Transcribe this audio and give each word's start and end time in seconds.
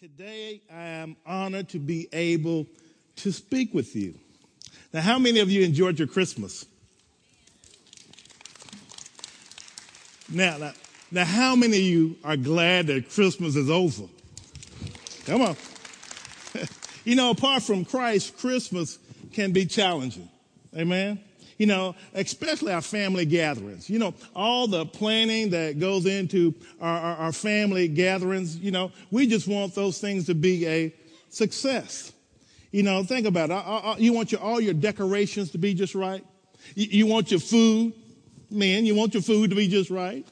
Today 0.00 0.60
I 0.70 0.82
am 0.82 1.16
honored 1.26 1.68
to 1.70 1.78
be 1.78 2.08
able 2.12 2.66
to 3.16 3.32
speak 3.32 3.74
with 3.74 3.94
you. 3.94 4.14
Now, 4.92 5.00
how 5.00 5.18
many 5.18 5.40
of 5.40 5.50
you 5.50 5.62
enjoyed 5.62 5.98
your 5.98 6.08
Christmas? 6.08 6.66
Now, 10.30 10.56
now, 10.58 10.72
now 11.10 11.24
how 11.24 11.54
many 11.54 11.76
of 11.76 11.82
you 11.82 12.16
are 12.24 12.36
glad 12.36 12.88
that 12.88 13.10
Christmas 13.10 13.54
is 13.54 13.70
over? 13.70 14.04
Come 15.26 15.42
on. 15.42 15.56
you 17.04 17.14
know, 17.14 17.30
apart 17.30 17.62
from 17.62 17.84
Christ, 17.84 18.36
Christmas 18.38 18.98
can 19.32 19.52
be 19.52 19.66
challenging. 19.66 20.28
Amen 20.76 21.20
you 21.58 21.66
know, 21.66 21.94
especially 22.14 22.72
our 22.72 22.82
family 22.82 23.24
gatherings. 23.24 23.88
You 23.88 23.98
know, 23.98 24.14
all 24.34 24.66
the 24.66 24.86
planning 24.86 25.50
that 25.50 25.78
goes 25.78 26.06
into 26.06 26.54
our, 26.80 26.98
our, 26.98 27.16
our 27.16 27.32
family 27.32 27.88
gatherings, 27.88 28.56
you 28.56 28.70
know, 28.70 28.92
we 29.10 29.26
just 29.26 29.46
want 29.48 29.74
those 29.74 29.98
things 29.98 30.26
to 30.26 30.34
be 30.34 30.66
a 30.66 30.94
success. 31.28 32.12
You 32.70 32.82
know, 32.82 33.04
think 33.04 33.26
about 33.26 33.50
it. 33.50 34.02
You 34.02 34.12
want 34.12 34.32
your, 34.32 34.40
all 34.40 34.60
your 34.60 34.74
decorations 34.74 35.50
to 35.50 35.58
be 35.58 35.74
just 35.74 35.94
right. 35.94 36.24
You, 36.74 36.86
you 36.90 37.06
want 37.06 37.30
your 37.30 37.40
food, 37.40 37.92
man, 38.50 38.86
you 38.86 38.94
want 38.94 39.14
your 39.14 39.22
food 39.22 39.50
to 39.50 39.56
be 39.56 39.68
just 39.68 39.90
right, 39.90 40.26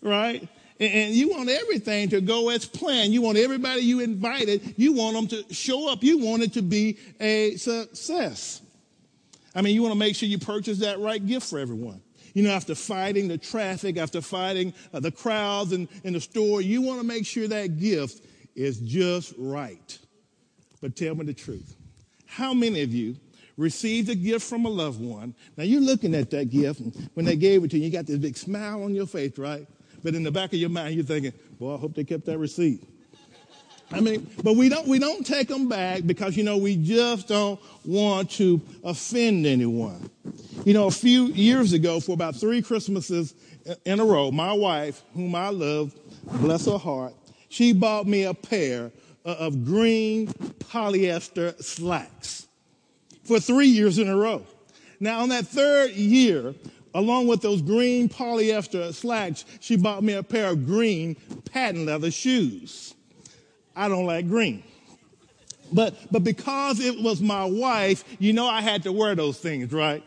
right? 0.00 0.48
And, 0.80 0.92
and 0.92 1.14
you 1.14 1.30
want 1.30 1.48
everything 1.48 2.08
to 2.10 2.20
go 2.20 2.48
as 2.48 2.64
planned. 2.66 3.12
You 3.12 3.22
want 3.22 3.38
everybody 3.38 3.82
you 3.82 4.00
invited, 4.00 4.74
you 4.78 4.92
want 4.92 5.16
them 5.16 5.26
to 5.44 5.54
show 5.54 5.90
up. 5.90 6.02
You 6.02 6.18
want 6.18 6.42
it 6.42 6.54
to 6.54 6.62
be 6.62 6.98
a 7.20 7.56
success. 7.56 8.62
I 9.56 9.62
mean, 9.62 9.74
you 9.74 9.82
want 9.82 9.92
to 9.92 9.98
make 9.98 10.14
sure 10.14 10.28
you 10.28 10.38
purchase 10.38 10.78
that 10.80 11.00
right 11.00 11.24
gift 11.24 11.48
for 11.48 11.58
everyone. 11.58 12.02
You 12.34 12.42
know, 12.42 12.50
after 12.50 12.74
fighting 12.74 13.26
the 13.26 13.38
traffic, 13.38 13.96
after 13.96 14.20
fighting 14.20 14.74
uh, 14.92 15.00
the 15.00 15.10
crowds 15.10 15.72
in, 15.72 15.88
in 16.04 16.12
the 16.12 16.20
store, 16.20 16.60
you 16.60 16.82
want 16.82 17.00
to 17.00 17.06
make 17.06 17.24
sure 17.24 17.48
that 17.48 17.80
gift 17.80 18.22
is 18.54 18.78
just 18.80 19.32
right. 19.38 19.98
But 20.82 20.94
tell 20.94 21.14
me 21.14 21.24
the 21.24 21.32
truth. 21.32 21.74
How 22.26 22.52
many 22.52 22.82
of 22.82 22.92
you 22.92 23.16
received 23.56 24.10
a 24.10 24.14
gift 24.14 24.46
from 24.46 24.66
a 24.66 24.68
loved 24.68 25.00
one? 25.00 25.34
Now 25.56 25.64
you're 25.64 25.80
looking 25.80 26.14
at 26.14 26.30
that 26.32 26.50
gift, 26.50 26.82
when 27.14 27.24
they 27.24 27.36
gave 27.36 27.64
it 27.64 27.70
to 27.70 27.78
you, 27.78 27.86
you 27.86 27.90
got 27.90 28.04
this 28.04 28.18
big 28.18 28.36
smile 28.36 28.84
on 28.84 28.94
your 28.94 29.06
face, 29.06 29.38
right? 29.38 29.66
But 30.02 30.14
in 30.14 30.22
the 30.22 30.30
back 30.30 30.52
of 30.52 30.58
your 30.58 30.68
mind, 30.68 30.94
you're 30.94 31.04
thinking, 31.04 31.32
boy, 31.58 31.76
I 31.76 31.78
hope 31.78 31.94
they 31.94 32.04
kept 32.04 32.26
that 32.26 32.36
receipt. 32.36 32.86
I 33.92 34.00
mean, 34.00 34.28
but 34.42 34.56
we 34.56 34.68
don't, 34.68 34.86
we 34.86 34.98
don't 34.98 35.24
take 35.24 35.48
them 35.48 35.68
back 35.68 36.02
because, 36.06 36.36
you 36.36 36.42
know, 36.42 36.56
we 36.56 36.76
just 36.76 37.28
don't 37.28 37.60
want 37.84 38.30
to 38.32 38.60
offend 38.82 39.46
anyone. 39.46 40.10
You 40.64 40.74
know, 40.74 40.88
a 40.88 40.90
few 40.90 41.26
years 41.26 41.72
ago, 41.72 42.00
for 42.00 42.12
about 42.12 42.34
three 42.34 42.62
Christmases 42.62 43.34
in 43.84 44.00
a 44.00 44.04
row, 44.04 44.30
my 44.32 44.52
wife, 44.52 45.02
whom 45.14 45.34
I 45.34 45.50
love, 45.50 45.94
bless 46.24 46.66
her 46.66 46.78
heart, 46.78 47.14
she 47.48 47.72
bought 47.72 48.06
me 48.06 48.24
a 48.24 48.34
pair 48.34 48.90
of 49.24 49.64
green 49.64 50.26
polyester 50.58 51.62
slacks 51.62 52.48
for 53.24 53.38
three 53.38 53.68
years 53.68 53.98
in 53.98 54.08
a 54.08 54.16
row. 54.16 54.42
Now, 54.98 55.20
on 55.20 55.28
that 55.28 55.46
third 55.46 55.92
year, 55.92 56.54
along 56.94 57.28
with 57.28 57.40
those 57.40 57.62
green 57.62 58.08
polyester 58.08 58.92
slacks, 58.92 59.44
she 59.60 59.76
bought 59.76 60.02
me 60.02 60.14
a 60.14 60.22
pair 60.22 60.48
of 60.48 60.66
green 60.66 61.14
patent 61.52 61.86
leather 61.86 62.10
shoes. 62.10 62.94
I 63.76 63.88
don't 63.88 64.06
like 64.06 64.26
green. 64.26 64.62
But, 65.72 65.94
but 66.10 66.24
because 66.24 66.80
it 66.80 67.00
was 67.00 67.20
my 67.20 67.44
wife, 67.44 68.04
you 68.18 68.32
know 68.32 68.46
I 68.46 68.62
had 68.62 68.84
to 68.84 68.92
wear 68.92 69.14
those 69.14 69.38
things, 69.38 69.72
right? 69.72 70.02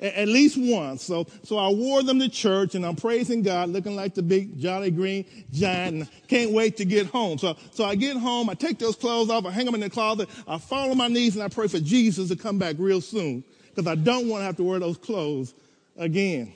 At 0.00 0.28
least 0.28 0.56
once. 0.58 1.04
So, 1.04 1.26
so 1.44 1.58
I 1.58 1.68
wore 1.68 2.02
them 2.02 2.18
to 2.20 2.28
church 2.28 2.74
and 2.74 2.86
I'm 2.86 2.96
praising 2.96 3.42
God, 3.42 3.68
looking 3.68 3.94
like 3.94 4.14
the 4.14 4.22
big 4.22 4.58
jolly 4.58 4.90
green 4.90 5.26
giant 5.52 6.08
can't 6.26 6.52
wait 6.52 6.78
to 6.78 6.86
get 6.86 7.06
home. 7.06 7.36
So, 7.36 7.56
so 7.72 7.84
I 7.84 7.94
get 7.94 8.16
home, 8.16 8.48
I 8.48 8.54
take 8.54 8.78
those 8.78 8.96
clothes 8.96 9.30
off, 9.30 9.44
I 9.44 9.50
hang 9.50 9.66
them 9.66 9.74
in 9.74 9.82
the 9.82 9.90
closet, 9.90 10.28
I 10.48 10.56
fall 10.58 10.90
on 10.90 10.96
my 10.96 11.08
knees 11.08 11.34
and 11.34 11.44
I 11.44 11.48
pray 11.48 11.68
for 11.68 11.80
Jesus 11.80 12.28
to 12.30 12.36
come 12.36 12.58
back 12.58 12.76
real 12.78 13.02
soon 13.02 13.44
because 13.68 13.86
I 13.86 13.94
don't 13.94 14.28
want 14.28 14.40
to 14.40 14.44
have 14.46 14.56
to 14.56 14.64
wear 14.64 14.78
those 14.78 14.96
clothes 14.96 15.54
again. 15.98 16.54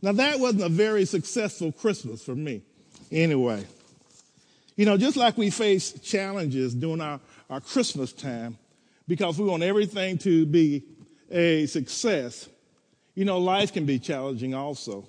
Now 0.00 0.12
that 0.12 0.40
wasn't 0.40 0.62
a 0.62 0.70
very 0.70 1.04
successful 1.04 1.70
Christmas 1.70 2.24
for 2.24 2.34
me 2.34 2.62
anyway. 3.12 3.66
You 4.76 4.86
know, 4.86 4.96
just 4.96 5.16
like 5.16 5.38
we 5.38 5.50
face 5.50 5.92
challenges 6.00 6.74
during 6.74 7.00
our, 7.00 7.20
our 7.48 7.60
Christmas 7.60 8.12
time 8.12 8.58
because 9.06 9.38
we 9.38 9.44
want 9.46 9.62
everything 9.62 10.18
to 10.18 10.46
be 10.46 10.82
a 11.30 11.66
success, 11.66 12.48
you 13.14 13.24
know, 13.24 13.38
life 13.38 13.72
can 13.72 13.86
be 13.86 13.98
challenging 13.98 14.54
also 14.54 15.06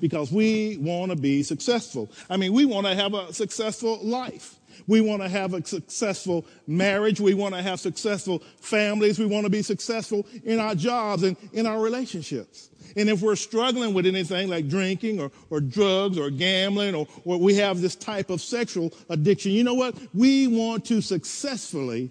because 0.00 0.30
we 0.30 0.76
want 0.78 1.10
to 1.10 1.16
be 1.16 1.42
successful. 1.42 2.10
I 2.28 2.36
mean, 2.36 2.52
we 2.52 2.66
want 2.66 2.86
to 2.86 2.94
have 2.94 3.14
a 3.14 3.32
successful 3.32 3.98
life. 4.02 4.55
We 4.86 5.00
want 5.00 5.22
to 5.22 5.28
have 5.28 5.54
a 5.54 5.64
successful 5.64 6.46
marriage. 6.66 7.20
We 7.20 7.34
want 7.34 7.54
to 7.54 7.62
have 7.62 7.80
successful 7.80 8.42
families. 8.60 9.18
We 9.18 9.26
want 9.26 9.44
to 9.44 9.50
be 9.50 9.62
successful 9.62 10.26
in 10.44 10.60
our 10.60 10.74
jobs 10.74 11.22
and 11.22 11.36
in 11.52 11.66
our 11.66 11.80
relationships. 11.80 12.70
And 12.96 13.10
if 13.10 13.20
we're 13.20 13.36
struggling 13.36 13.92
with 13.92 14.06
anything 14.06 14.48
like 14.48 14.68
drinking 14.68 15.20
or, 15.20 15.30
or 15.50 15.60
drugs 15.60 16.18
or 16.18 16.30
gambling 16.30 16.94
or, 16.94 17.06
or 17.24 17.38
we 17.38 17.54
have 17.56 17.80
this 17.80 17.94
type 17.94 18.30
of 18.30 18.40
sexual 18.40 18.92
addiction, 19.10 19.52
you 19.52 19.64
know 19.64 19.74
what? 19.74 19.94
We 20.14 20.46
want 20.46 20.86
to 20.86 21.00
successfully 21.00 22.10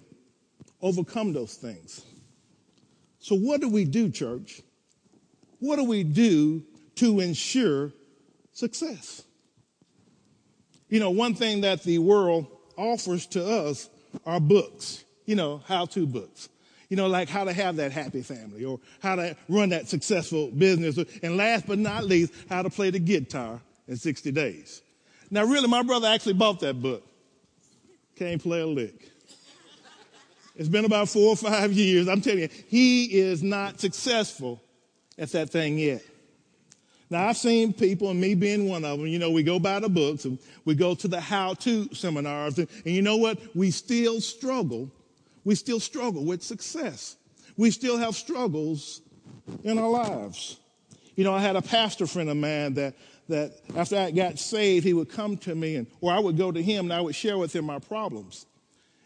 overcome 0.80 1.32
those 1.32 1.54
things. 1.54 2.04
So, 3.18 3.34
what 3.34 3.60
do 3.60 3.68
we 3.68 3.84
do, 3.84 4.10
church? 4.10 4.62
What 5.58 5.76
do 5.76 5.84
we 5.84 6.04
do 6.04 6.62
to 6.96 7.18
ensure 7.18 7.92
success? 8.52 9.24
You 10.88 11.00
know, 11.00 11.10
one 11.10 11.34
thing 11.34 11.62
that 11.62 11.82
the 11.82 11.98
world 11.98 12.46
offers 12.76 13.26
to 13.26 13.44
us 13.44 13.88
are 14.24 14.40
books, 14.40 15.04
you 15.24 15.34
know, 15.34 15.62
how 15.66 15.86
to 15.86 16.06
books 16.06 16.48
you 16.88 16.96
know, 16.96 17.08
like 17.08 17.28
how 17.28 17.44
to 17.44 17.52
have 17.52 17.76
that 17.76 17.92
happy 17.92 18.22
family 18.22 18.64
or 18.64 18.78
how 19.00 19.16
to 19.16 19.36
run 19.48 19.70
that 19.70 19.88
successful 19.88 20.50
business. 20.50 20.98
And 21.22 21.36
last 21.36 21.66
but 21.66 21.78
not 21.78 22.04
least, 22.04 22.32
how 22.48 22.62
to 22.62 22.70
play 22.70 22.90
the 22.90 22.98
guitar 22.98 23.60
in 23.88 23.96
60 23.96 24.30
days. 24.32 24.82
Now, 25.30 25.44
really, 25.44 25.68
my 25.68 25.82
brother 25.82 26.06
actually 26.08 26.34
bought 26.34 26.60
that 26.60 26.80
book. 26.80 27.02
Can't 28.16 28.40
play 28.40 28.60
a 28.60 28.66
lick. 28.66 29.10
It's 30.54 30.68
been 30.68 30.84
about 30.84 31.08
four 31.08 31.30
or 31.30 31.36
five 31.36 31.72
years. 31.72 32.08
I'm 32.08 32.20
telling 32.20 32.40
you, 32.40 32.48
he 32.68 33.18
is 33.18 33.42
not 33.42 33.80
successful 33.80 34.62
at 35.18 35.32
that 35.32 35.50
thing 35.50 35.78
yet. 35.78 36.02
Now, 37.08 37.28
I've 37.28 37.36
seen 37.36 37.72
people, 37.72 38.10
and 38.10 38.20
me 38.20 38.34
being 38.34 38.68
one 38.68 38.84
of 38.84 38.98
them, 38.98 39.06
you 39.06 39.18
know, 39.18 39.30
we 39.30 39.42
go 39.42 39.58
by 39.58 39.78
the 39.78 39.88
books 39.88 40.24
and 40.24 40.38
we 40.64 40.74
go 40.74 40.94
to 40.96 41.06
the 41.06 41.20
how 41.20 41.54
to 41.54 41.94
seminars, 41.94 42.58
and, 42.58 42.68
and 42.84 42.94
you 42.94 43.02
know 43.02 43.16
what? 43.16 43.38
We 43.54 43.70
still 43.70 44.20
struggle 44.20 44.90
we 45.46 45.54
still 45.54 45.78
struggle 45.78 46.24
with 46.24 46.42
success. 46.42 47.14
We 47.56 47.70
still 47.70 47.96
have 47.98 48.16
struggles 48.16 49.00
in 49.62 49.78
our 49.78 49.88
lives. 49.88 50.58
You 51.14 51.22
know, 51.22 51.32
I 51.32 51.40
had 51.40 51.54
a 51.54 51.62
pastor 51.62 52.08
friend 52.08 52.28
of 52.28 52.36
mine 52.36 52.74
that, 52.74 52.94
that 53.28 53.52
after 53.76 53.96
I 53.96 54.10
got 54.10 54.40
saved, 54.40 54.84
he 54.84 54.92
would 54.92 55.08
come 55.08 55.36
to 55.38 55.54
me 55.54 55.76
and, 55.76 55.86
or 56.00 56.12
I 56.12 56.18
would 56.18 56.36
go 56.36 56.50
to 56.50 56.60
him 56.60 56.86
and 56.86 56.92
I 56.92 57.00
would 57.00 57.14
share 57.14 57.38
with 57.38 57.54
him 57.54 57.64
my 57.64 57.78
problems. 57.78 58.44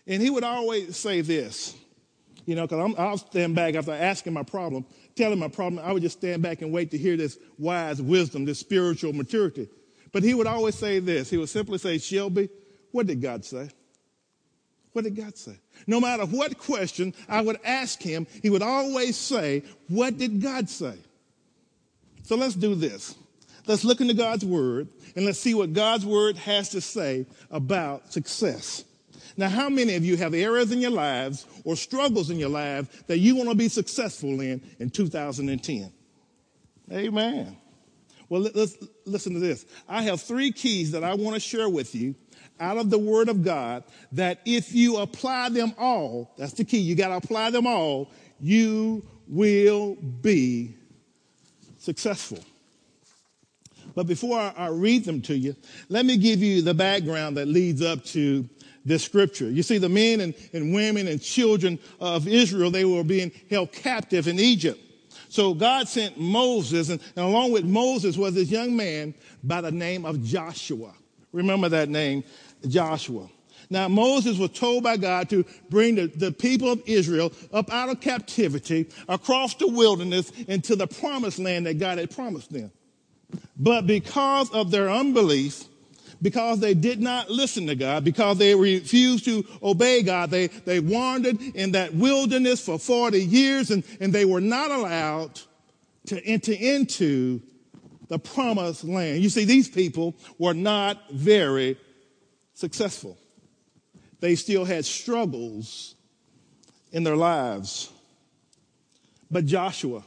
And 0.06 0.22
he 0.22 0.31
would 0.31 0.43
always 0.43 0.97
say 0.97 1.21
this, 1.21 1.75
you 2.50 2.56
know, 2.56 2.66
because 2.66 2.94
I'll 2.99 3.16
stand 3.16 3.55
back 3.55 3.77
after 3.77 3.93
asking 3.93 4.33
my 4.33 4.43
problem, 4.43 4.84
telling 5.15 5.38
my 5.38 5.47
problem. 5.47 5.81
I 5.84 5.93
would 5.93 6.03
just 6.03 6.19
stand 6.19 6.43
back 6.43 6.62
and 6.62 6.72
wait 6.72 6.91
to 6.91 6.99
hear 6.99 7.16
this 7.16 7.38
wise 7.59 8.03
wisdom, 8.03 8.44
this 8.44 8.59
spiritual 8.59 9.12
maturity. 9.12 9.69
But 10.11 10.25
he 10.25 10.34
would 10.34 10.49
always 10.49 10.75
say 10.75 10.99
this. 10.99 11.31
He 11.31 11.37
would 11.37 11.49
simply 11.49 11.78
say, 11.78 11.99
Shelby, 11.99 12.49
what 12.91 13.06
did 13.06 13.22
God 13.22 13.44
say? 13.44 13.71
What 14.93 15.05
did 15.05 15.15
God 15.15 15.39
say? 15.39 15.60
No 15.87 16.00
matter 16.00 16.27
what 16.27 16.59
question 16.59 17.15
I 17.28 17.41
would 17.41 17.60
ask 17.65 18.03
him, 18.03 18.27
he 18.43 18.50
would 18.50 18.62
always 18.62 19.16
say, 19.16 19.62
What 19.87 20.19
did 20.19 20.43
God 20.43 20.69
say? 20.69 20.99
So 22.25 22.34
let's 22.34 22.56
do 22.56 22.75
this. 22.75 23.15
Let's 23.69 23.84
look 23.84 24.00
into 24.00 24.15
God's 24.15 24.44
word 24.44 24.89
and 25.15 25.25
let's 25.25 25.39
see 25.39 25.55
what 25.55 25.72
God's 25.72 26.05
word 26.05 26.37
has 26.39 26.71
to 26.71 26.81
say 26.81 27.27
about 27.49 28.12
success. 28.12 28.83
Now, 29.37 29.49
how 29.49 29.69
many 29.69 29.95
of 29.95 30.04
you 30.04 30.16
have 30.16 30.34
areas 30.34 30.72
in 30.72 30.81
your 30.81 30.91
lives 30.91 31.47
or 31.65 31.77
struggles 31.77 32.31
in 32.31 32.39
your 32.39 32.49
life 32.49 33.07
that 33.07 33.19
you 33.19 33.37
want 33.37 33.49
to 33.49 33.54
be 33.54 33.69
successful 33.69 34.41
in 34.41 34.60
in 34.78 34.91
2010? 34.91 35.93
Amen. 36.93 37.57
Well, 38.28 38.43
let's 38.54 38.77
listen 39.07 39.34
to 39.34 39.41
this. 39.41 39.66
I 39.89 40.03
have 40.03 40.21
three 40.21 40.53
keys 40.53 40.93
that 40.93 41.03
I 41.03 41.15
want 41.15 41.34
to 41.34 41.41
share 41.41 41.69
with 41.69 41.95
you 41.95 42.15
out 42.60 42.77
of 42.77 42.91
the 42.91 42.99
Word 42.99 43.28
of 43.28 43.43
God 43.43 43.84
that 44.13 44.41
if 44.45 44.72
you 44.72 44.99
apply 44.99 45.49
them 45.49 45.75
all, 45.78 46.33
that's 46.37 46.53
the 46.53 46.65
key, 46.65 46.78
you 46.78 46.95
got 46.95 47.09
to 47.09 47.16
apply 47.16 47.51
them 47.51 47.66
all, 47.66 48.10
you 48.41 49.03
will 49.27 49.97
be 49.97 50.75
successful. 51.78 52.39
But 53.95 54.07
before 54.07 54.39
I, 54.39 54.53
I 54.57 54.69
read 54.69 55.04
them 55.04 55.21
to 55.22 55.37
you, 55.37 55.57
let 55.89 56.07
me 56.07 56.16
give 56.16 56.43
you 56.43 56.63
the 56.63 56.75
background 56.75 57.37
that 57.37 57.49
leads 57.49 57.83
up 57.83 58.04
to 58.07 58.49
this 58.84 59.04
scripture. 59.04 59.50
You 59.50 59.62
see, 59.62 59.78
the 59.78 59.88
men 59.88 60.21
and, 60.21 60.34
and 60.53 60.74
women 60.74 61.09
and 61.09 61.21
children 61.21 61.78
of 62.00 62.27
Israel, 62.27 62.71
they 62.71 62.84
were 62.84 63.04
being 63.04 63.32
held 63.50 63.72
captive 63.72 64.28
in 64.28 64.38
Egypt. 64.38 64.80
So 65.28 65.54
God 65.54 65.88
sent 65.88 66.18
Moses, 66.18 66.88
and, 66.88 67.00
and, 67.15 67.24
along 67.24 67.53
with 67.53 67.65
Moses 67.65 68.16
was 68.16 68.34
this 68.34 68.50
young 68.50 68.74
man 68.74 69.15
by 69.44 69.60
the 69.60 69.71
name 69.71 70.04
of 70.04 70.22
Joshua. 70.22 70.92
Remember 71.32 71.68
that 71.68 71.88
name. 71.88 72.24
Joshua. 72.66 73.28
Now, 73.71 73.86
Moses 73.86 74.36
was 74.36 74.50
told 74.50 74.82
by 74.82 74.97
God 74.97 75.30
to 75.30 75.44
bring 75.68 75.94
the, 75.94 76.09
the, 76.09 76.32
people 76.32 76.72
of 76.72 76.82
Israel 76.86 77.32
up 77.53 77.72
out 77.72 77.88
of 77.88 78.00
captivity 78.00 78.88
across 79.09 79.54
the 79.54 79.68
wilderness 79.68 80.30
into 80.48 80.74
the 80.74 80.88
promised 80.88 81.38
land 81.38 81.66
that 81.66 81.78
God 81.78 81.98
had 81.98 82.10
promised 82.10 82.53
them. 82.53 82.72
But 83.56 83.86
because 83.86 84.50
of 84.50 84.72
their 84.72 84.91
unbelief, 84.91 85.65
because 86.22 86.61
they 86.61 86.75
did 86.75 87.01
not 87.01 87.31
listen 87.31 87.67
to 87.67 87.75
God, 87.75 88.05
because 88.05 88.39
they 88.39 88.55
refused 88.55 89.25
to 89.25 89.45
obey 89.63 90.03
God, 90.03 90.31
they, 90.31 90.49
they 90.49 90.81
wandered 90.81 91.41
in 91.55 91.72
that 91.72 91.95
wilderness 91.95 92.65
for 92.65 92.78
40 92.78 93.22
years 93.22 93.71
and, 93.71 93.84
and 94.01 94.13
they 94.13 94.25
were 94.25 94.41
not 94.41 94.71
allowed 94.71 95.41
to 96.07 96.22
enter 96.25 96.53
into 96.53 97.41
the 98.09 98.19
promised 98.19 98.84
land. 98.84 99.22
You 99.22 99.28
see, 99.28 99.45
these 99.45 99.69
people 99.69 100.15
were 100.39 100.55
not 100.55 101.11
very 101.11 101.78
successful 102.55 103.16
they 104.21 104.34
still 104.34 104.65
had 104.65 104.84
struggles 104.84 105.95
in 106.93 107.03
their 107.03 107.16
lives. 107.16 107.91
But 109.31 109.47
Joshua, 109.47 110.05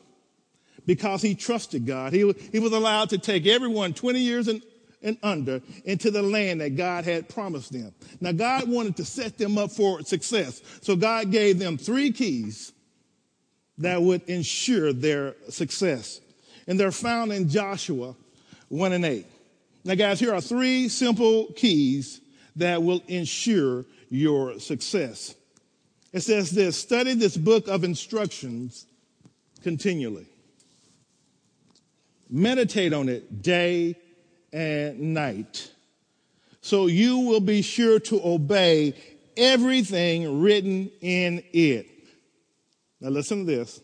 because 0.86 1.22
he 1.22 1.36
trusted 1.36 1.86
God, 1.86 2.14
he, 2.14 2.34
he 2.52 2.60
was 2.60 2.72
allowed 2.72 3.10
to 3.10 3.18
take 3.18 3.46
everyone 3.46 3.94
20 3.94 4.20
years 4.20 4.48
and, 4.48 4.62
and 5.04 5.18
under 5.22 5.62
into 5.86 6.10
the 6.10 6.22
land 6.22 6.62
that 6.62 6.76
God 6.76 7.06
had 7.06 7.30
promised 7.30 7.72
them. 7.72 7.94
Now, 8.22 8.32
God 8.32 8.70
wanted 8.70 8.98
to 8.98 9.06
set 9.06 9.38
them 9.38 9.58
up 9.58 9.72
for 9.72 10.02
success. 10.02 10.62
So 10.82 10.96
God 10.96 11.32
gave 11.32 11.60
them 11.60 11.78
three 11.78 12.12
keys 12.12 12.72
that 13.80 14.02
would 14.02 14.24
ensure 14.24 14.94
their 14.94 15.36
success. 15.50 16.22
And 16.68 16.80
they're 16.80 16.92
found 16.92 17.34
in 17.34 17.50
Joshua 17.50 18.16
1 18.70 18.94
and 18.94 19.06
8. 19.06 19.26
Now, 19.84 19.96
guys, 19.96 20.20
here 20.20 20.34
are 20.34 20.42
three 20.42 20.88
simple 20.88 21.48
keys 21.56 22.22
that 22.56 22.82
will 22.82 23.04
ensure 23.08 23.86
your 24.10 24.60
success. 24.60 25.36
It 26.14 26.22
says 26.22 26.52
this 26.52 26.78
study 26.78 27.16
this 27.16 27.36
book 27.36 27.68
of 27.68 27.84
instructions 27.84 28.86
continually, 29.64 30.28
meditate 32.30 32.94
on 32.94 33.10
it 33.10 33.42
day 33.42 33.96
and 34.54 35.14
night, 35.14 35.72
so 36.62 36.88
you 36.88 37.20
will 37.20 37.42
be 37.42 37.62
sure 37.62 38.00
to 38.00 38.22
obey 38.24 38.94
everything 39.36 40.42
written 40.42 40.90
in 41.02 41.44
it. 41.52 41.90
Now, 43.02 43.10
listen 43.10 43.40
to 43.40 43.46
this. 43.46 43.82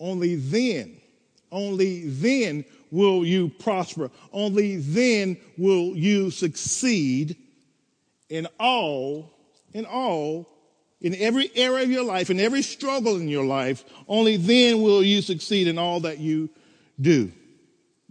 Only 0.00 0.34
then, 0.34 1.00
only 1.52 2.08
then 2.08 2.64
will 2.90 3.24
you 3.24 3.48
prosper. 3.48 4.10
Only 4.32 4.78
then 4.78 5.36
will 5.56 5.96
you 5.96 6.32
succeed 6.32 7.36
in 8.28 8.48
all 8.58 9.34
in 9.74 9.84
all, 9.84 10.48
in 11.00 11.14
every 11.16 11.50
area 11.54 11.84
of 11.84 11.90
your 11.90 12.04
life, 12.04 12.30
in 12.30 12.40
every 12.40 12.62
struggle 12.62 13.16
in 13.16 13.28
your 13.28 13.44
life, 13.44 13.84
only 14.08 14.36
then 14.36 14.80
will 14.80 15.02
you 15.02 15.20
succeed 15.20 15.66
in 15.66 15.76
all 15.76 16.00
that 16.00 16.18
you 16.18 16.48
do. 17.00 17.30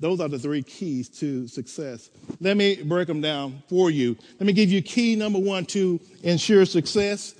Those 0.04 0.20
are 0.20 0.28
the 0.28 0.38
three 0.38 0.64
keys 0.64 1.08
to 1.20 1.48
success. 1.48 2.10
Let 2.42 2.58
me 2.58 2.84
break 2.84 3.08
them 3.08 3.22
down 3.22 3.64
for 3.70 3.90
you. 3.90 4.18
Let 4.38 4.46
me 4.46 4.52
give 4.52 4.70
you 4.70 4.82
key 4.82 5.16
number 5.16 5.40
one 5.40 5.66
to 5.68 5.98
ensure 6.24 6.66
success 6.66 7.34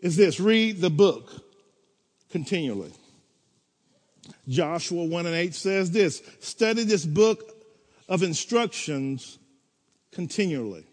is 0.00 0.16
this 0.16 0.40
read 0.40 0.80
the 0.80 0.88
book 0.88 1.30
continually. 2.30 2.90
Joshua 4.48 5.04
1 5.04 5.26
and 5.26 5.34
8 5.34 5.54
says 5.54 5.90
this 5.90 6.22
study 6.40 6.84
this 6.84 7.04
book 7.04 7.54
of 8.08 8.22
instructions 8.22 9.38
continually. 10.10 10.86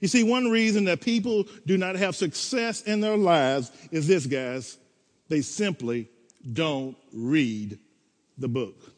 You 0.00 0.08
see, 0.08 0.24
one 0.24 0.50
reason 0.50 0.84
that 0.84 1.00
people 1.00 1.46
do 1.64 1.78
not 1.78 1.96
have 1.96 2.16
success 2.16 2.82
in 2.82 3.00
their 3.00 3.16
lives 3.16 3.72
is 3.90 4.08
this, 4.08 4.26
guys. 4.26 4.76
They 5.30 5.40
simply 5.40 6.10
don't 6.52 6.98
read 7.14 7.78
the 8.36 8.48
book. 8.48 8.92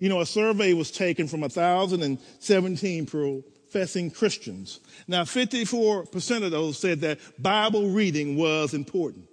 You 0.00 0.08
know, 0.08 0.20
a 0.20 0.26
survey 0.26 0.72
was 0.72 0.90
taken 0.90 1.28
from 1.28 1.42
1,017 1.42 3.06
professing 3.06 4.10
Christians. 4.10 4.80
Now, 5.06 5.22
54% 5.22 6.42
of 6.42 6.50
those 6.50 6.76
said 6.78 7.02
that 7.02 7.20
Bible 7.40 7.90
reading 7.90 8.36
was 8.36 8.74
important. 8.74 9.28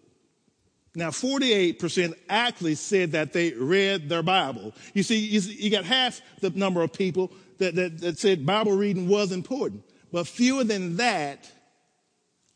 Now, 0.94 1.10
48% 1.10 2.14
actually 2.30 2.76
said 2.76 3.14
that 3.14 3.34
they 3.34 3.54
read 3.54 4.10
their 4.10 4.24
Bible. 4.24 4.76
You 4.94 5.02
see, 5.02 5.18
you, 5.18 5.72
got 5.72 5.86
half 5.86 6.22
the 6.42 6.52
number 6.52 6.84
of 6.84 6.94
people 6.94 7.32
that, 7.58 7.74
that, 7.74 8.00
that 8.02 8.20
said 8.20 8.46
Bible 8.46 8.74
reading 8.74 9.08
was 9.08 9.32
important 9.32 9.84
but 10.12 10.28
fewer 10.28 10.64
than 10.64 10.98
that 10.98 11.50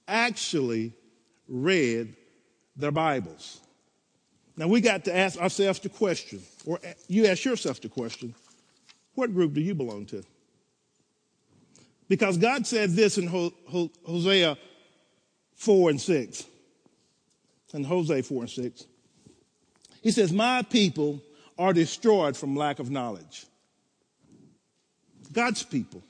actually 0.07 0.93
read 1.47 2.15
their 2.75 2.91
Bibles. 2.91 3.60
Now 4.61 4.67
we 4.67 4.79
got 4.79 5.05
to 5.05 5.17
ask 5.17 5.41
ourselves 5.41 5.79
the 5.79 5.89
question, 5.89 6.39
or 6.67 6.79
you 7.07 7.25
ask 7.25 7.43
yourself 7.43 7.81
the 7.81 7.89
question, 7.89 8.35
what 9.15 9.33
group 9.33 9.55
do 9.55 9.59
you 9.59 9.73
belong 9.73 10.05
to? 10.05 10.23
Because 12.07 12.37
God 12.37 12.67
said 12.67 12.91
this 12.91 13.17
in 13.17 13.25
Hosea 13.25 14.55
4 15.55 15.89
and 15.89 15.99
6. 15.99 16.45
And 17.73 17.83
Hosea 17.83 18.21
4 18.21 18.41
and 18.43 18.51
6. 18.51 18.85
He 20.03 20.11
says, 20.11 20.31
My 20.31 20.61
people 20.61 21.23
are 21.57 21.73
destroyed 21.73 22.37
from 22.37 22.55
lack 22.55 22.77
of 22.77 22.91
knowledge. 22.91 23.47
God's 25.33 25.63
people 25.63 26.03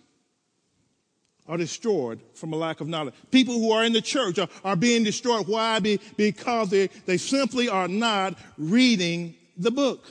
are 1.47 1.57
destroyed 1.57 2.19
from 2.33 2.53
a 2.53 2.55
lack 2.55 2.81
of 2.81 2.87
knowledge. 2.87 3.13
People 3.31 3.55
who 3.55 3.71
are 3.71 3.83
in 3.83 3.93
the 3.93 4.01
church 4.01 4.39
are, 4.39 4.47
are 4.63 4.75
being 4.75 5.03
destroyed. 5.03 5.47
Why? 5.47 5.79
Be, 5.79 5.99
because 6.15 6.69
they, 6.69 6.87
they 7.05 7.17
simply 7.17 7.67
are 7.67 7.87
not 7.87 8.37
reading 8.57 9.35
the 9.57 9.71
book. 9.71 10.05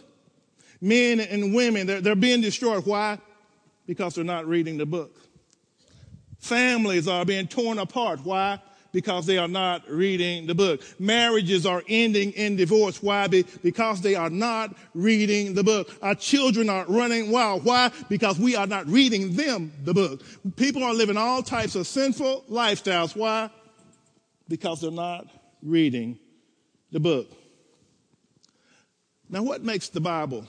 Men 0.81 1.21
and 1.21 1.55
women, 1.55 1.87
they're, 1.87 2.01
they're 2.01 2.15
being 2.15 2.41
destroyed. 2.41 2.85
Why? 2.87 3.19
Because 3.87 4.15
they're 4.15 4.25
not 4.25 4.47
reading 4.47 4.79
the 4.79 4.87
book. 4.87 5.15
Families 6.39 7.07
are 7.07 7.25
being 7.25 7.47
torn 7.47 7.79
apart. 7.79 8.21
Why? 8.25 8.61
Because 8.93 9.27
they 9.27 9.39
are 9.39 9.49
not 9.49 9.89
reading 9.89 10.47
the 10.47 10.55
book. 10.55 10.83
Marriages 10.99 11.67
are 11.67 11.83
ending 11.89 12.33
in 12.33 12.57
divorce. 12.57 13.03
Why? 13.03 13.27
Because 13.29 14.01
they 14.01 14.15
are 14.15 14.31
not 14.31 14.77
reading 14.95 15.55
the 15.55 15.63
book. 15.65 15.91
Our 16.03 16.15
children 16.15 16.69
are 16.69 16.85
running 16.89 17.31
wild. 17.31 17.65
Why? 17.65 17.91
Because 18.09 18.39
we 18.39 18.57
are 18.57 18.67
not 18.67 18.87
reading 18.87 19.35
them 19.35 19.73
the 19.85 19.95
book. 19.95 20.23
People 20.57 20.83
are 20.83 20.95
living 20.95 21.17
all 21.17 21.43
types 21.43 21.75
of 21.75 21.87
sinful 21.87 22.45
lifestyles. 22.51 23.17
Why? 23.17 23.51
Because 24.49 24.81
they're 24.81 24.91
not 24.91 25.27
reading 25.63 26.19
the 26.91 27.01
book. 27.01 27.31
Now, 29.29 29.43
what 29.45 29.63
makes 29.63 29.89
the 29.89 30.01
Bible, 30.01 30.45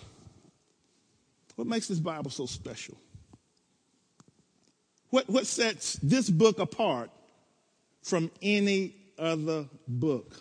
what 1.55 1.67
makes 1.67 1.87
this 1.87 1.99
Bible 1.99 2.31
so 2.31 2.47
special? 2.47 2.97
What, 5.11 5.29
what 5.29 5.45
sets 5.45 5.99
this 6.01 6.29
book 6.29 6.57
apart 6.57 7.11
from 8.03 8.31
any 8.41 8.95
other 9.17 9.65
book. 9.87 10.35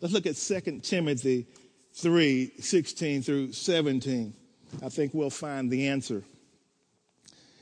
Let's 0.00 0.14
look 0.14 0.26
at 0.26 0.36
2 0.36 0.80
Timothy 0.80 1.46
3 1.94 2.52
16 2.58 3.22
through 3.22 3.52
17. 3.52 4.34
I 4.82 4.88
think 4.88 5.12
we'll 5.14 5.30
find 5.30 5.70
the 5.70 5.88
answer. 5.88 6.22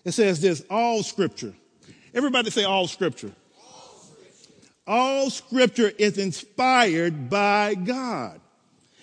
It 0.04 0.12
says 0.12 0.40
this 0.40 0.62
all 0.70 1.02
scripture. 1.02 1.54
Everybody 2.14 2.50
say 2.50 2.64
all 2.64 2.86
scripture. 2.86 3.32
All 3.62 3.98
scripture, 4.00 4.72
all 4.86 5.30
scripture 5.30 5.92
is 5.98 6.18
inspired 6.18 7.28
by 7.28 7.74
God 7.74 8.40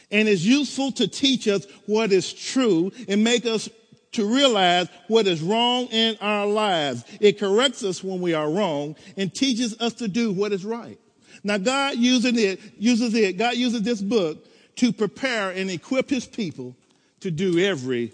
and 0.10 0.28
is 0.28 0.46
useful 0.46 0.92
to 0.94 1.08
teach 1.08 1.48
us 1.48 1.68
what 1.86 2.12
is 2.12 2.32
true 2.32 2.92
and 3.08 3.24
make 3.24 3.46
us 3.46 3.70
to 4.18 4.26
realize 4.26 4.88
what 5.08 5.28
is 5.28 5.42
wrong 5.42 5.86
in 5.86 6.18
our 6.22 6.48
lives. 6.48 7.06
It 7.22 7.40
corrects 7.40 7.84
us 7.84 8.04
when 8.04 8.20
we 8.20 8.34
are 8.34 8.50
wrong 8.50 8.96
and 9.16 9.34
teaches 9.34 9.80
us 9.80 9.94
to 9.94 10.08
do 10.08 10.32
what 10.32 10.52
is 10.52 10.66
right. 10.66 11.00
Now 11.44 11.60
God 11.60 11.98
using 11.98 12.38
it, 12.38 12.60
uses 12.80 13.14
it, 13.14 13.38
God 13.38 13.56
uses 13.56 13.84
this 13.84 14.02
book 14.02 14.44
to 14.78 14.92
prepare 14.92 15.52
and 15.52 15.70
equip 15.70 16.10
his 16.10 16.26
people 16.26 16.76
to 17.20 17.30
do 17.30 17.60
every 17.60 18.12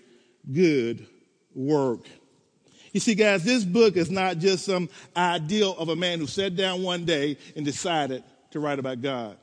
good 0.51 1.07
work. 1.55 2.01
You 2.91 3.00
see, 3.00 3.15
guys, 3.15 3.45
this 3.45 3.63
book 3.63 3.95
is 3.95 4.12
not 4.12 4.39
just 4.39 4.65
some 4.65 4.89
ideal 5.15 5.74
of 5.77 5.88
a 5.88 5.95
man 5.95 6.19
who 6.19 6.27
sat 6.27 6.57
down 6.57 6.83
one 6.83 7.05
day 7.05 7.38
and 7.55 7.63
decided 7.63 8.25
to 8.51 8.60
write 8.60 8.77
about 8.77 9.01
God. 9.01 9.38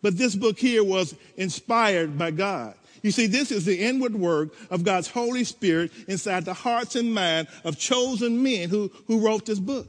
But 0.00 0.16
this 0.16 0.36
book 0.36 0.58
here 0.58 0.84
was 0.84 1.14
inspired 1.36 2.16
by 2.16 2.30
God. 2.30 2.74
You 3.04 3.10
see, 3.10 3.26
this 3.26 3.52
is 3.52 3.66
the 3.66 3.78
inward 3.78 4.14
work 4.14 4.54
of 4.70 4.82
God's 4.82 5.08
Holy 5.08 5.44
Spirit 5.44 5.92
inside 6.08 6.46
the 6.46 6.54
hearts 6.54 6.96
and 6.96 7.14
mind 7.14 7.48
of 7.62 7.78
chosen 7.78 8.42
men 8.42 8.70
who, 8.70 8.90
who 9.06 9.20
wrote 9.20 9.44
this 9.44 9.58
book. 9.58 9.86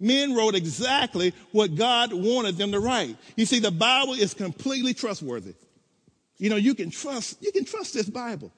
Men 0.00 0.34
wrote 0.34 0.54
exactly 0.54 1.34
what 1.52 1.74
God 1.74 2.14
wanted 2.14 2.56
them 2.56 2.72
to 2.72 2.80
write. 2.80 3.18
You 3.36 3.44
see, 3.44 3.58
the 3.58 3.70
Bible 3.70 4.14
is 4.14 4.32
completely 4.32 4.94
trustworthy. 4.94 5.52
You 6.38 6.48
know, 6.48 6.56
you 6.56 6.74
can 6.74 6.90
trust, 6.90 7.36
you 7.42 7.52
can 7.52 7.66
trust 7.66 7.92
this 7.92 8.08
Bible. 8.08 8.50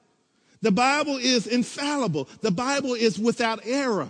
The 0.61 0.71
Bible 0.71 1.17
is 1.17 1.45
infallible. 1.45 2.29
The 2.39 2.51
Bible 2.51 2.93
is 2.93 3.19
without 3.19 3.59
error. 3.65 4.09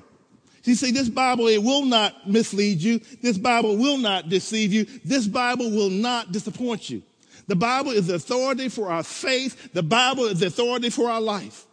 You 0.66 0.76
see, 0.76 0.92
this 0.92 1.10
Bible, 1.10 1.48
it 1.48 1.64
will 1.64 1.84
not 1.84 2.30
mislead 2.30 2.80
you. 2.80 3.00
This 3.24 3.40
Bible 3.40 3.76
will 3.76 3.98
not 3.98 4.30
deceive 4.30 4.72
you. 4.72 4.86
This 5.04 5.26
Bible 5.26 5.72
will 5.72 5.90
not 5.90 6.32
disappoint 6.32 6.92
you. 6.92 7.02
The 7.48 7.56
Bible 7.56 7.92
is 7.92 8.08
the 8.08 8.16
authority 8.16 8.70
for 8.70 8.90
our 8.90 9.04
faith. 9.04 9.74
The 9.74 9.84
Bible 9.84 10.26
is 10.26 10.40
the 10.40 10.48
authority 10.48 10.90
for 10.90 11.10
our 11.10 11.22
life. 11.22 11.66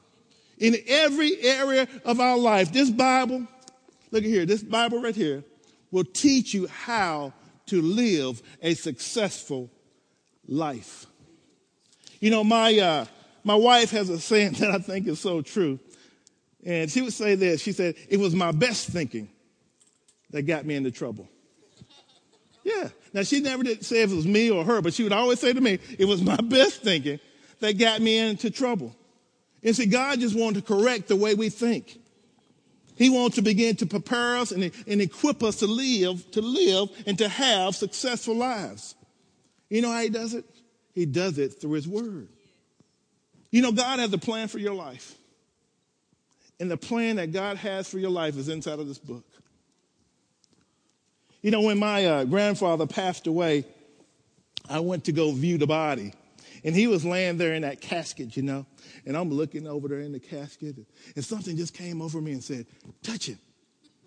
In 0.59 0.77
every 0.87 1.41
area 1.41 1.89
of 2.05 2.21
our 2.21 2.37
life, 2.37 2.73
this 2.73 2.91
Bible, 2.91 3.47
look 4.11 4.25
at 4.25 4.29
here, 4.29 4.45
this 4.45 4.63
Bible 4.63 5.01
right 5.01 5.15
here 5.15 5.45
will 5.91 6.05
teach 6.05 6.53
you 6.53 6.67
how 6.67 7.33
to 7.67 7.81
live 7.81 8.43
a 8.63 8.75
successful 8.75 9.71
life. 10.47 11.07
You 12.19 12.31
know, 12.31 12.45
my, 12.45 12.79
uh, 12.79 13.05
my 13.45 13.55
wife 13.55 13.91
has 13.93 14.11
a 14.11 14.21
saying 14.21 14.53
that 14.59 14.71
I 14.71 14.79
think 14.79 15.07
is 15.07 15.21
so 15.21 15.41
true. 15.41 15.79
And 16.65 16.91
she 16.91 17.01
would 17.01 17.13
say 17.13 17.37
this. 17.37 17.63
She 17.63 17.73
said, 17.73 17.95
it 18.09 18.19
was 18.19 18.35
my 18.35 18.53
best 18.53 18.89
thinking 18.89 19.31
that 20.31 20.43
got 20.43 20.67
me 20.67 20.75
into 20.75 20.91
trouble. 20.91 21.29
Yeah. 22.65 22.89
Now 23.13 23.23
she 23.23 23.41
never 23.41 23.63
did 23.63 23.85
say 23.85 24.03
if 24.03 24.13
it 24.13 24.17
was 24.17 24.27
me 24.27 24.51
or 24.51 24.65
her, 24.65 24.83
but 24.83 24.95
she 24.95 25.03
would 25.03 25.13
always 25.13 25.41
say 25.41 25.53
to 25.53 25.61
me, 25.61 25.79
it 25.99 26.05
was 26.05 26.23
my 26.23 26.37
best 26.43 26.83
thinking 26.83 27.21
that 27.61 27.79
got 27.79 28.01
me 28.01 28.19
into 28.19 28.51
trouble. 28.51 28.95
And 29.63 29.77
see, 29.77 29.87
God 29.87 30.21
just 30.21 30.37
wanted 30.37 30.67
to 30.67 30.75
correct 30.75 31.09
the 31.09 31.17
way 31.17 31.35
we 31.35 31.49
think. 31.49 31.99
He 32.97 33.09
wants 33.09 33.37
to 33.37 33.43
begin 33.43 33.77
to 33.77 33.87
prepare 33.87 34.37
us 34.37 34.53
and, 34.53 34.71
and 34.87 35.01
equip 35.01 35.43
us 35.43 35.57
to 35.57 35.67
live, 35.67 36.31
to 36.33 36.43
live 36.43 36.91
and 37.07 37.17
to 37.19 37.29
have 37.29 37.75
successful 37.75 38.35
lives. 38.35 38.95
You 39.71 39.81
know 39.81 39.91
how 39.91 40.03
he 40.03 40.11
does 40.11 40.35
it? 40.35 40.45
He 40.93 41.07
does 41.07 41.39
it 41.39 41.61
through 41.61 41.73
his 41.73 41.89
word. 41.89 42.29
You 43.51 43.63
know, 43.63 43.73
God 43.73 43.99
has 44.01 44.13
a 44.13 44.19
plan 44.19 44.49
for 44.49 44.59
your 44.59 44.75
life. 44.75 45.15
And 46.59 46.71
the 46.71 46.77
plan 46.77 47.17
that 47.17 47.33
God 47.33 47.57
has 47.57 47.89
for 47.89 47.99
your 47.99 48.11
life 48.11 48.37
is 48.37 48.49
inside 48.49 48.79
of 48.79 48.87
this 48.87 48.99
book. 48.99 49.25
You 51.43 51.51
know, 51.51 51.63
when 51.63 51.79
my 51.79 52.05
uh, 52.05 52.25
grandfather 52.25 52.87
passed 52.87 53.27
away, 53.27 53.65
I 54.69 54.81
went 54.81 55.05
to 55.05 55.13
go 55.13 55.33
view 55.33 55.59
the 55.59 55.67
body. 55.67 56.13
And 56.63 56.77
he 56.77 56.87
was 56.87 57.05
laying 57.05 57.39
there 57.39 57.55
in 57.55 57.63
that 57.63 57.81
casket, 57.81 58.37
you 58.37 58.43
know. 58.43 58.67
And 59.07 59.17
I'm 59.17 59.31
looking 59.31 59.67
over 59.67 59.89
there 59.89 60.01
in 60.01 60.13
the 60.13 60.21
casket. 60.21 60.77
And 61.17 61.25
something 61.25 61.57
just 61.57 61.73
came 61.73 62.03
over 62.03 62.21
me 62.21 62.33
and 62.33 62.45
said, 62.45 62.67
Touch 63.03 63.27
him. 63.27 63.39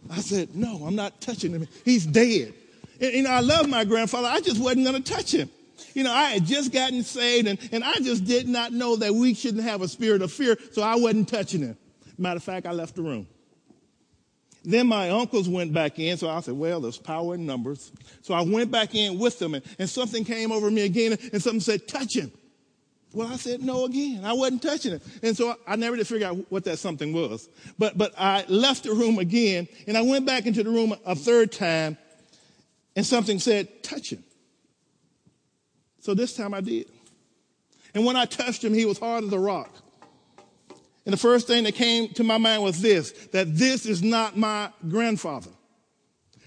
I 0.09 0.17
said, 0.17 0.55
No, 0.55 0.83
I'm 0.85 0.95
not 0.95 1.19
touching 1.19 1.51
him. 1.51 1.67
He's 1.83 2.05
dead. 2.05 2.53
And, 3.01 3.13
you 3.13 3.23
know, 3.23 3.31
I 3.31 3.39
love 3.39 3.67
my 3.67 3.85
grandfather. 3.85 4.27
I 4.27 4.39
just 4.39 4.61
wasn't 4.61 4.85
going 4.85 5.01
to 5.01 5.13
touch 5.13 5.33
him. 5.33 5.49
You 5.95 6.03
know, 6.03 6.11
I 6.11 6.29
had 6.29 6.45
just 6.45 6.71
gotten 6.71 7.03
saved 7.03 7.47
and, 7.47 7.59
and 7.71 7.83
I 7.83 7.95
just 7.95 8.25
did 8.25 8.47
not 8.47 8.71
know 8.71 8.95
that 8.97 9.13
we 9.13 9.33
shouldn't 9.33 9.63
have 9.63 9.81
a 9.81 9.87
spirit 9.87 10.21
of 10.21 10.31
fear, 10.31 10.57
so 10.71 10.81
I 10.81 10.95
wasn't 10.95 11.29
touching 11.29 11.61
him. 11.61 11.77
Matter 12.17 12.37
of 12.37 12.43
fact, 12.43 12.65
I 12.65 12.71
left 12.71 12.95
the 12.95 13.01
room. 13.01 13.27
Then 14.63 14.87
my 14.87 15.09
uncles 15.09 15.49
went 15.49 15.73
back 15.73 15.99
in, 15.99 16.17
so 16.17 16.29
I 16.29 16.39
said, 16.39 16.53
well, 16.53 16.79
there's 16.79 16.97
power 16.97 17.35
in 17.35 17.45
numbers. 17.45 17.91
So 18.21 18.33
I 18.33 18.41
went 18.41 18.71
back 18.71 18.95
in 18.95 19.19
with 19.19 19.37
them, 19.37 19.55
and, 19.55 19.63
and 19.77 19.89
something 19.89 20.23
came 20.23 20.51
over 20.51 20.71
me 20.71 20.83
again, 20.83 21.17
and 21.33 21.43
something 21.43 21.59
said, 21.59 21.87
touch 21.87 22.15
him. 22.15 22.31
Well, 23.13 23.27
I 23.27 23.35
said 23.35 23.61
no 23.61 23.85
again. 23.85 24.21
I 24.23 24.33
wasn't 24.33 24.63
touching 24.63 24.93
it. 24.93 25.03
And 25.21 25.37
so 25.37 25.55
I 25.67 25.75
never 25.75 25.97
did 25.97 26.07
figure 26.07 26.27
out 26.27 26.49
what 26.49 26.63
that 26.63 26.79
something 26.79 27.13
was. 27.13 27.47
But, 27.77 27.97
but 27.97 28.13
I 28.17 28.45
left 28.47 28.85
the 28.85 28.93
room 28.93 29.19
again, 29.19 29.67
and 29.85 29.97
I 29.97 30.01
went 30.01 30.25
back 30.25 30.45
into 30.45 30.63
the 30.63 30.69
room 30.69 30.95
a 31.05 31.13
third 31.13 31.51
time, 31.51 31.97
and 32.95 33.05
something 33.05 33.39
said, 33.39 33.83
touch 33.83 34.13
him. 34.13 34.23
So 35.99 36.13
this 36.13 36.35
time 36.35 36.53
I 36.53 36.61
did. 36.61 36.87
And 37.93 38.05
when 38.05 38.15
I 38.15 38.25
touched 38.25 38.63
him, 38.63 38.73
he 38.73 38.85
was 38.85 38.97
hard 38.97 39.25
as 39.25 39.33
a 39.33 39.39
rock. 39.39 39.71
And 41.05 41.11
the 41.13 41.17
first 41.17 41.47
thing 41.47 41.65
that 41.65 41.75
came 41.75 42.09
to 42.09 42.23
my 42.23 42.37
mind 42.37 42.63
was 42.63 42.81
this, 42.81 43.11
that 43.33 43.55
this 43.55 43.85
is 43.85 44.01
not 44.01 44.37
my 44.37 44.71
grandfather. 44.87 45.51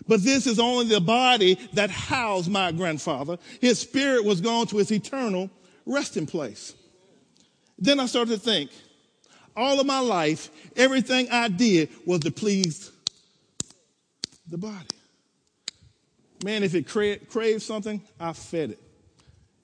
But 0.09 0.23
this 0.23 0.47
is 0.47 0.59
only 0.59 0.87
the 0.87 1.01
body 1.01 1.59
that 1.75 1.91
housed 1.91 2.51
my 2.51 2.73
grandfather. 2.73 3.39
His 3.61 3.79
spirit 3.79 4.25
was 4.25 4.41
gone 4.41 4.67
to 4.69 4.77
his 4.79 4.91
eternal 4.91 5.51
resting 5.85 6.27
place. 6.27 6.75
Then 7.79 8.01
I 8.01 8.07
started 8.07 8.33
to 8.33 8.39
think, 8.39 8.71
all 9.57 9.81
of 9.81 9.87
my 9.87 10.01
life, 10.01 10.51
everything 10.77 11.29
I 11.31 11.49
did 11.49 11.91
was 12.07 12.21
to 12.21 12.31
please 12.31 12.93
the 14.49 14.59
body. 14.59 14.87
Man, 16.45 16.63
if 16.63 16.75
it 16.75 16.87
cra- 16.87 17.19
craved 17.19 17.63
something, 17.63 18.03
I 18.21 18.33
fed 18.33 18.73
it. 18.73 18.81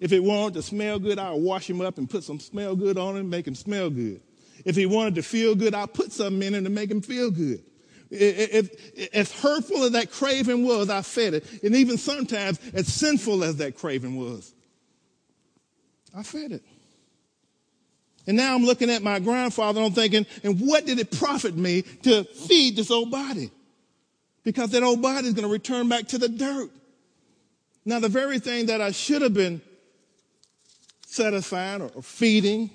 If 0.00 0.12
it 0.12 0.20
wanted 0.20 0.54
to 0.54 0.62
smell 0.62 0.99
good, 0.99 1.18
I 1.18 1.30
would 1.30 1.42
wash 1.42 1.68
him 1.68 1.80
up 1.80 1.99
and 1.99 2.11
put 2.11 2.25
some 2.25 2.40
smell 2.40 2.75
good 2.75 2.99
on 2.99 3.16
him, 3.16 3.30
make 3.30 3.46
him 3.46 3.54
smell 3.54 3.90
good. 3.90 4.20
If 4.64 4.76
he 4.76 4.87
wanted 4.87 5.16
to 5.16 5.23
feel 5.23 5.54
good, 5.54 5.75
I 5.75 5.87
put 5.87 6.12
something 6.12 6.42
in 6.42 6.54
him 6.54 6.64
to 6.64 6.71
make 6.71 6.90
him 6.90 7.00
feel 7.00 7.31
good. 7.31 7.62
If, 8.11 9.14
as 9.14 9.33
hurtful 9.33 9.85
as 9.85 9.92
that 9.92 10.11
craving 10.11 10.64
was, 10.66 10.90
I 10.90 11.00
fed 11.02 11.35
it. 11.35 11.47
And 11.62 11.75
even 11.75 11.97
sometimes, 11.97 12.61
as 12.75 12.87
sinful 12.87 13.42
as 13.42 13.57
that 13.57 13.76
craving 13.76 14.16
was, 14.16 14.52
I 16.14 16.23
fed 16.23 16.52
it. 16.52 16.62
And 18.26 18.37
now 18.37 18.54
I'm 18.54 18.64
looking 18.64 18.90
at 18.90 19.02
my 19.02 19.19
grandfather 19.19 19.81
and 19.81 19.87
I'm 19.87 19.95
thinking, 19.95 20.26
and 20.45 20.61
what 20.61 20.87
did 20.87 20.99
it 20.99 21.11
profit 21.11 21.57
me 21.57 21.83
to 22.02 22.25
feed 22.25 22.76
this 22.76 22.90
old 22.90 23.11
body? 23.11 23.50
Because 24.45 24.71
that 24.71 24.83
old 24.83 25.02
body 25.02 25.26
is 25.26 25.35
going 25.35 25.47
to 25.47 25.52
return 25.52 25.88
back 25.88 26.09
to 26.09 26.19
the 26.19 26.28
dirt. 26.28 26.71
Now, 27.85 27.99
the 27.99 28.09
very 28.09 28.38
thing 28.38 28.66
that 28.66 28.81
I 28.81 28.92
should 28.92 29.23
have 29.23 29.35
been 29.35 29.61
satisfying 31.07 31.83
or 31.83 32.02
feeding 32.02 32.71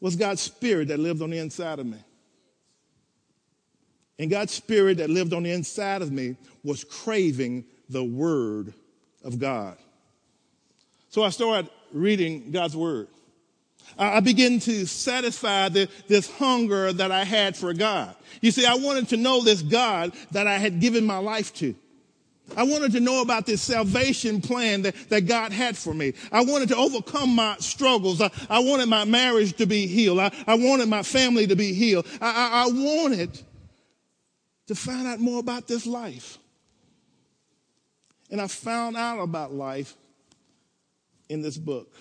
was 0.00 0.16
God's 0.16 0.40
spirit 0.40 0.88
that 0.88 0.98
lived 0.98 1.22
on 1.22 1.30
the 1.30 1.38
inside 1.38 1.78
of 1.78 1.86
me. 1.86 1.98
And 4.18 4.30
God's 4.30 4.52
spirit 4.52 4.98
that 4.98 5.10
lived 5.10 5.32
on 5.32 5.42
the 5.42 5.52
inside 5.52 6.02
of 6.02 6.10
me 6.10 6.36
was 6.64 6.84
craving 6.84 7.64
the 7.88 8.02
word 8.04 8.72
of 9.24 9.38
God. 9.38 9.76
So 11.10 11.22
I 11.22 11.30
started 11.30 11.70
reading 11.92 12.50
God's 12.50 12.76
word. 12.76 13.08
I 13.98 14.20
began 14.20 14.58
to 14.60 14.86
satisfy 14.86 15.68
the, 15.68 15.88
this 16.08 16.30
hunger 16.30 16.92
that 16.92 17.12
I 17.12 17.24
had 17.24 17.56
for 17.56 17.72
God. 17.72 18.14
You 18.40 18.50
see, 18.50 18.66
I 18.66 18.74
wanted 18.74 19.08
to 19.10 19.16
know 19.16 19.42
this 19.42 19.62
God 19.62 20.12
that 20.32 20.46
I 20.46 20.58
had 20.58 20.80
given 20.80 21.06
my 21.06 21.18
life 21.18 21.54
to. 21.54 21.74
I 22.54 22.62
wanted 22.62 22.92
to 22.92 23.00
know 23.00 23.22
about 23.22 23.46
this 23.46 23.62
salvation 23.62 24.40
plan 24.40 24.82
that, 24.82 24.94
that 25.08 25.22
God 25.22 25.52
had 25.52 25.76
for 25.76 25.92
me. 25.92 26.12
I 26.30 26.44
wanted 26.44 26.68
to 26.68 26.76
overcome 26.76 27.34
my 27.34 27.56
struggles. 27.58 28.20
I, 28.20 28.30
I 28.48 28.60
wanted 28.60 28.88
my 28.88 29.04
marriage 29.04 29.54
to 29.56 29.66
be 29.66 29.86
healed. 29.86 30.20
I, 30.20 30.30
I 30.46 30.54
wanted 30.54 30.88
my 30.88 31.02
family 31.02 31.46
to 31.48 31.56
be 31.56 31.72
healed. 31.72 32.06
I, 32.20 32.26
I, 32.26 32.64
I 32.64 32.66
wanted 32.68 33.40
to 34.68 34.74
find 34.74 35.06
out 35.06 35.18
more 35.18 35.40
about 35.40 35.66
this 35.66 35.86
life. 35.86 36.38
And 38.30 38.40
I 38.40 38.46
found 38.46 38.96
out 38.96 39.20
about 39.20 39.52
life 39.52 39.94
in 41.28 41.42
this 41.42 41.56
book. 41.56 41.92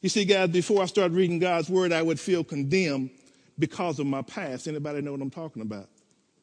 You 0.00 0.08
see, 0.08 0.24
guys, 0.24 0.50
before 0.50 0.82
I 0.82 0.86
started 0.86 1.14
reading 1.14 1.38
God's 1.38 1.68
word, 1.68 1.92
I 1.92 2.02
would 2.02 2.20
feel 2.20 2.44
condemned 2.44 3.10
because 3.58 3.98
of 3.98 4.06
my 4.06 4.22
past. 4.22 4.68
Anybody 4.68 5.00
know 5.00 5.12
what 5.12 5.20
I'm 5.20 5.30
talking 5.30 5.62
about? 5.62 5.88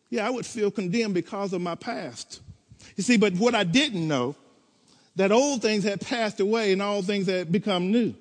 Yeah, 0.10 0.27
I 0.27 0.29
would 0.29 0.46
feel 0.46 0.72
condemned 0.72 1.13
because 1.13 1.53
of 1.53 1.62
my 1.62 1.75
past. 1.75 2.41
You 2.95 3.03
see, 3.03 3.17
but 3.17 3.33
what 3.33 3.55
I 3.55 3.63
didn't 3.63 4.07
know, 4.07 4.35
that 5.15 5.31
old 5.31 5.61
things 5.61 5.83
had 5.83 6.01
passed 6.01 6.39
away 6.39 6.71
and 6.71 6.81
all 6.81 7.01
things 7.01 7.27
had 7.27 7.51
become 7.51 7.91
new. 7.91 8.13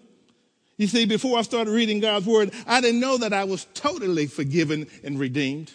You 0.77 0.87
see, 0.87 1.05
before 1.05 1.39
I 1.39 1.43
started 1.43 1.71
reading 1.71 2.01
God's 2.01 2.27
word, 2.27 2.53
I 2.67 2.81
didn't 2.81 3.01
know 3.01 3.19
that 3.19 3.33
I 3.33 3.45
was 3.45 3.67
totally 3.75 4.27
forgiven 4.27 4.89
and 5.05 5.19
redeemed. 5.19 5.71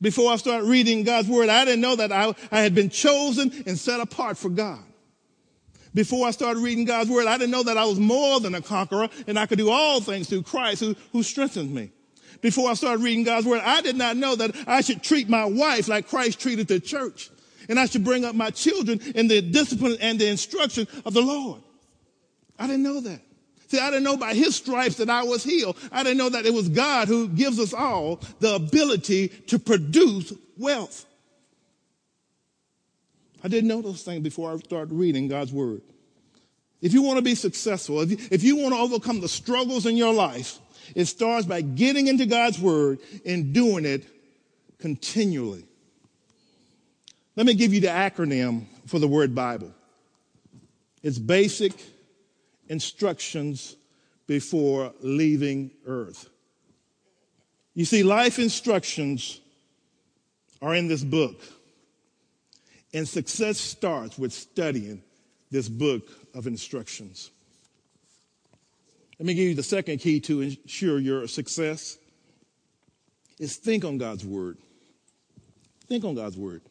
Before 0.00 0.30
I 0.30 0.36
started 0.36 0.68
reading 0.68 1.02
God's 1.04 1.28
word, 1.28 1.48
I 1.48 1.64
didn't 1.64 1.80
know 1.80 1.96
that 1.96 2.12
I, 2.12 2.34
I 2.52 2.60
had 2.60 2.74
been 2.74 2.90
chosen 2.90 3.52
and 3.66 3.78
set 3.78 4.00
apart 4.00 4.36
for 4.36 4.48
God. 4.48 4.82
Before 5.94 6.28
I 6.28 6.30
started 6.30 6.60
reading 6.60 6.84
God's 6.84 7.10
word, 7.10 7.26
I 7.26 7.38
didn't 7.38 7.50
know 7.50 7.64
that 7.64 7.78
I 7.78 7.84
was 7.84 7.98
more 7.98 8.40
than 8.40 8.54
a 8.54 8.60
conqueror 8.60 9.08
and 9.26 9.38
I 9.38 9.46
could 9.46 9.58
do 9.58 9.70
all 9.70 10.00
things 10.00 10.28
through 10.28 10.42
Christ 10.42 10.80
who, 10.80 10.94
who 11.12 11.22
strengthens 11.22 11.72
me. 11.72 11.90
Before 12.40 12.70
I 12.70 12.74
started 12.74 13.02
reading 13.02 13.24
God's 13.24 13.46
word, 13.46 13.62
I 13.64 13.80
did 13.80 13.96
not 13.96 14.16
know 14.16 14.36
that 14.36 14.54
I 14.68 14.80
should 14.82 15.02
treat 15.02 15.28
my 15.28 15.44
wife 15.44 15.88
like 15.88 16.08
Christ 16.08 16.38
treated 16.38 16.68
the 16.68 16.78
church 16.78 17.30
and 17.68 17.78
I 17.78 17.86
should 17.86 18.04
bring 18.04 18.24
up 18.24 18.34
my 18.34 18.50
children 18.50 19.00
in 19.14 19.28
the 19.28 19.40
discipline 19.42 19.98
and 20.00 20.18
the 20.18 20.28
instruction 20.28 20.86
of 21.04 21.14
the 21.14 21.20
Lord. 21.22 21.60
I 22.58 22.66
didn't 22.66 22.82
know 22.82 23.00
that. 23.00 23.20
See, 23.68 23.78
I 23.78 23.90
didn't 23.90 24.04
know 24.04 24.16
by 24.16 24.32
his 24.32 24.56
stripes 24.56 24.96
that 24.96 25.10
I 25.10 25.24
was 25.24 25.44
healed. 25.44 25.76
I 25.92 26.02
didn't 26.02 26.16
know 26.16 26.30
that 26.30 26.46
it 26.46 26.54
was 26.54 26.70
God 26.70 27.06
who 27.06 27.28
gives 27.28 27.60
us 27.60 27.74
all 27.74 28.20
the 28.40 28.54
ability 28.54 29.28
to 29.28 29.58
produce 29.58 30.32
wealth. 30.56 31.04
I 33.44 33.48
didn't 33.48 33.68
know 33.68 33.82
those 33.82 34.02
things 34.02 34.22
before 34.22 34.52
I 34.52 34.56
started 34.56 34.92
reading 34.92 35.28
God's 35.28 35.52
word. 35.52 35.82
If 36.80 36.94
you 36.94 37.02
want 37.02 37.18
to 37.18 37.22
be 37.22 37.34
successful, 37.34 38.00
if 38.00 38.10
you, 38.10 38.16
if 38.30 38.42
you 38.42 38.56
want 38.56 38.74
to 38.74 38.80
overcome 38.80 39.20
the 39.20 39.28
struggles 39.28 39.84
in 39.84 39.96
your 39.96 40.14
life, 40.14 40.58
it 40.94 41.04
starts 41.04 41.46
by 41.46 41.60
getting 41.60 42.06
into 42.06 42.24
God's 42.24 42.58
word 42.58 43.00
and 43.26 43.52
doing 43.52 43.84
it 43.84 44.06
continually. 44.78 45.67
Let 47.38 47.46
me 47.46 47.54
give 47.54 47.72
you 47.72 47.78
the 47.78 47.86
acronym 47.86 48.66
for 48.88 48.98
the 48.98 49.06
word 49.06 49.32
Bible. 49.32 49.72
It's 51.04 51.20
basic 51.20 51.72
instructions 52.68 53.76
before 54.26 54.92
leaving 55.02 55.70
earth. 55.86 56.28
You 57.74 57.84
see, 57.84 58.02
life 58.02 58.40
instructions 58.40 59.38
are 60.60 60.74
in 60.74 60.88
this 60.88 61.04
book. 61.04 61.40
And 62.92 63.06
success 63.06 63.56
starts 63.56 64.18
with 64.18 64.32
studying 64.32 65.00
this 65.52 65.68
book 65.68 66.08
of 66.34 66.48
instructions. 66.48 67.30
Let 69.20 69.26
me 69.26 69.34
give 69.34 69.44
you 69.44 69.54
the 69.54 69.62
second 69.62 69.98
key 69.98 70.18
to 70.22 70.40
ensure 70.40 70.98
your 70.98 71.28
success 71.28 71.98
is 73.38 73.54
think 73.54 73.84
on 73.84 73.96
God's 73.96 74.24
word. 74.24 74.58
Think 75.86 76.04
on 76.04 76.16
God's 76.16 76.36
word. 76.36 76.62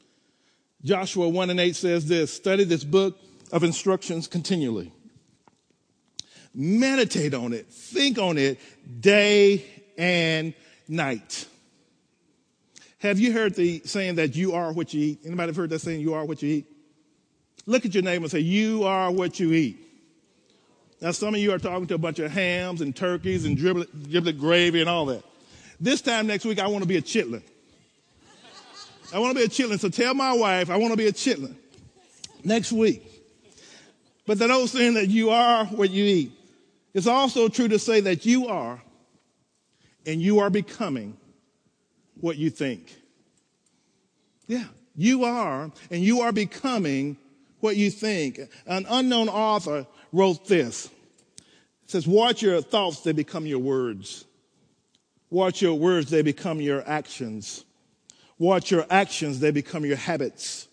Joshua 0.87 1.27
1 1.27 1.49
and 1.49 1.59
8 1.59 1.75
says 1.75 2.05
this 2.07 2.33
study 2.33 2.63
this 2.63 2.85
book 2.85 3.19
of 3.51 3.63
instructions 3.65 4.25
continually. 4.25 4.93
Meditate 6.55 7.33
on 7.33 7.51
it, 7.51 7.67
think 7.67 8.17
on 8.17 8.37
it 8.37 8.57
day 9.01 9.65
and 9.97 10.53
night. 10.87 11.45
Have 12.99 13.19
you 13.19 13.33
heard 13.33 13.53
the 13.53 13.81
saying 13.83 14.15
that 14.15 14.35
you 14.35 14.53
are 14.53 14.71
what 14.71 14.93
you 14.93 15.01
eat? 15.01 15.19
Anybody 15.25 15.51
heard 15.51 15.69
that 15.71 15.79
saying, 15.79 15.99
you 15.99 16.13
are 16.13 16.23
what 16.23 16.41
you 16.41 16.49
eat? 16.49 16.65
Look 17.65 17.85
at 17.85 17.93
your 17.93 18.03
neighbor 18.03 18.23
and 18.23 18.31
say, 18.31 18.39
you 18.39 18.85
are 18.85 19.11
what 19.11 19.41
you 19.41 19.51
eat. 19.51 19.77
Now, 21.01 21.11
some 21.11 21.35
of 21.35 21.41
you 21.41 21.51
are 21.51 21.59
talking 21.59 21.85
to 21.87 21.95
a 21.95 21.99
bunch 21.99 22.19
of 22.19 22.31
hams 22.31 22.79
and 22.79 22.95
turkeys 22.95 23.43
and 23.43 23.57
giblet 23.57 24.39
gravy 24.39 24.79
and 24.79 24.89
all 24.89 25.05
that. 25.07 25.23
This 25.81 26.01
time 26.01 26.27
next 26.27 26.45
week, 26.45 26.59
I 26.59 26.67
want 26.67 26.83
to 26.83 26.87
be 26.87 26.97
a 26.97 27.01
chitlin. 27.01 27.43
I 29.13 29.19
want 29.19 29.37
to 29.37 29.39
be 29.39 29.45
a 29.45 29.49
chitlin. 29.49 29.79
So 29.79 29.89
tell 29.89 30.13
my 30.13 30.33
wife, 30.33 30.69
I 30.69 30.77
want 30.77 30.91
to 30.91 30.97
be 30.97 31.07
a 31.07 31.13
chitlin 31.13 31.55
next 32.43 32.71
week. 32.71 33.03
But 34.25 34.39
that 34.39 34.51
old 34.51 34.69
saying 34.69 34.95
that 34.95 35.07
you 35.07 35.29
are 35.29 35.65
what 35.65 35.89
you 35.89 36.03
eat. 36.03 36.31
It's 36.93 37.07
also 37.07 37.47
true 37.47 37.67
to 37.69 37.79
say 37.79 38.01
that 38.01 38.25
you 38.25 38.47
are 38.47 38.81
and 40.05 40.21
you 40.21 40.39
are 40.39 40.49
becoming 40.49 41.15
what 42.19 42.37
you 42.37 42.49
think. 42.49 42.93
Yeah, 44.47 44.65
you 44.95 45.23
are 45.23 45.71
and 45.91 46.01
you 46.01 46.21
are 46.21 46.31
becoming 46.31 47.17
what 47.59 47.75
you 47.75 47.89
think. 47.89 48.39
An 48.65 48.85
unknown 48.89 49.29
author 49.29 49.85
wrote 50.11 50.47
this. 50.47 50.87
It 51.85 51.91
says, 51.91 52.07
watch 52.07 52.41
your 52.41 52.61
thoughts, 52.61 53.01
they 53.01 53.13
become 53.13 53.45
your 53.45 53.59
words. 53.59 54.25
Watch 55.29 55.61
your 55.61 55.75
words, 55.75 56.09
they 56.09 56.21
become 56.21 56.59
your 56.59 56.87
actions. 56.87 57.63
Watch 58.39 58.71
your 58.71 58.85
actions, 58.89 59.39
they 59.39 59.51
become 59.51 59.85
your 59.85 59.97
habits. 59.97 60.67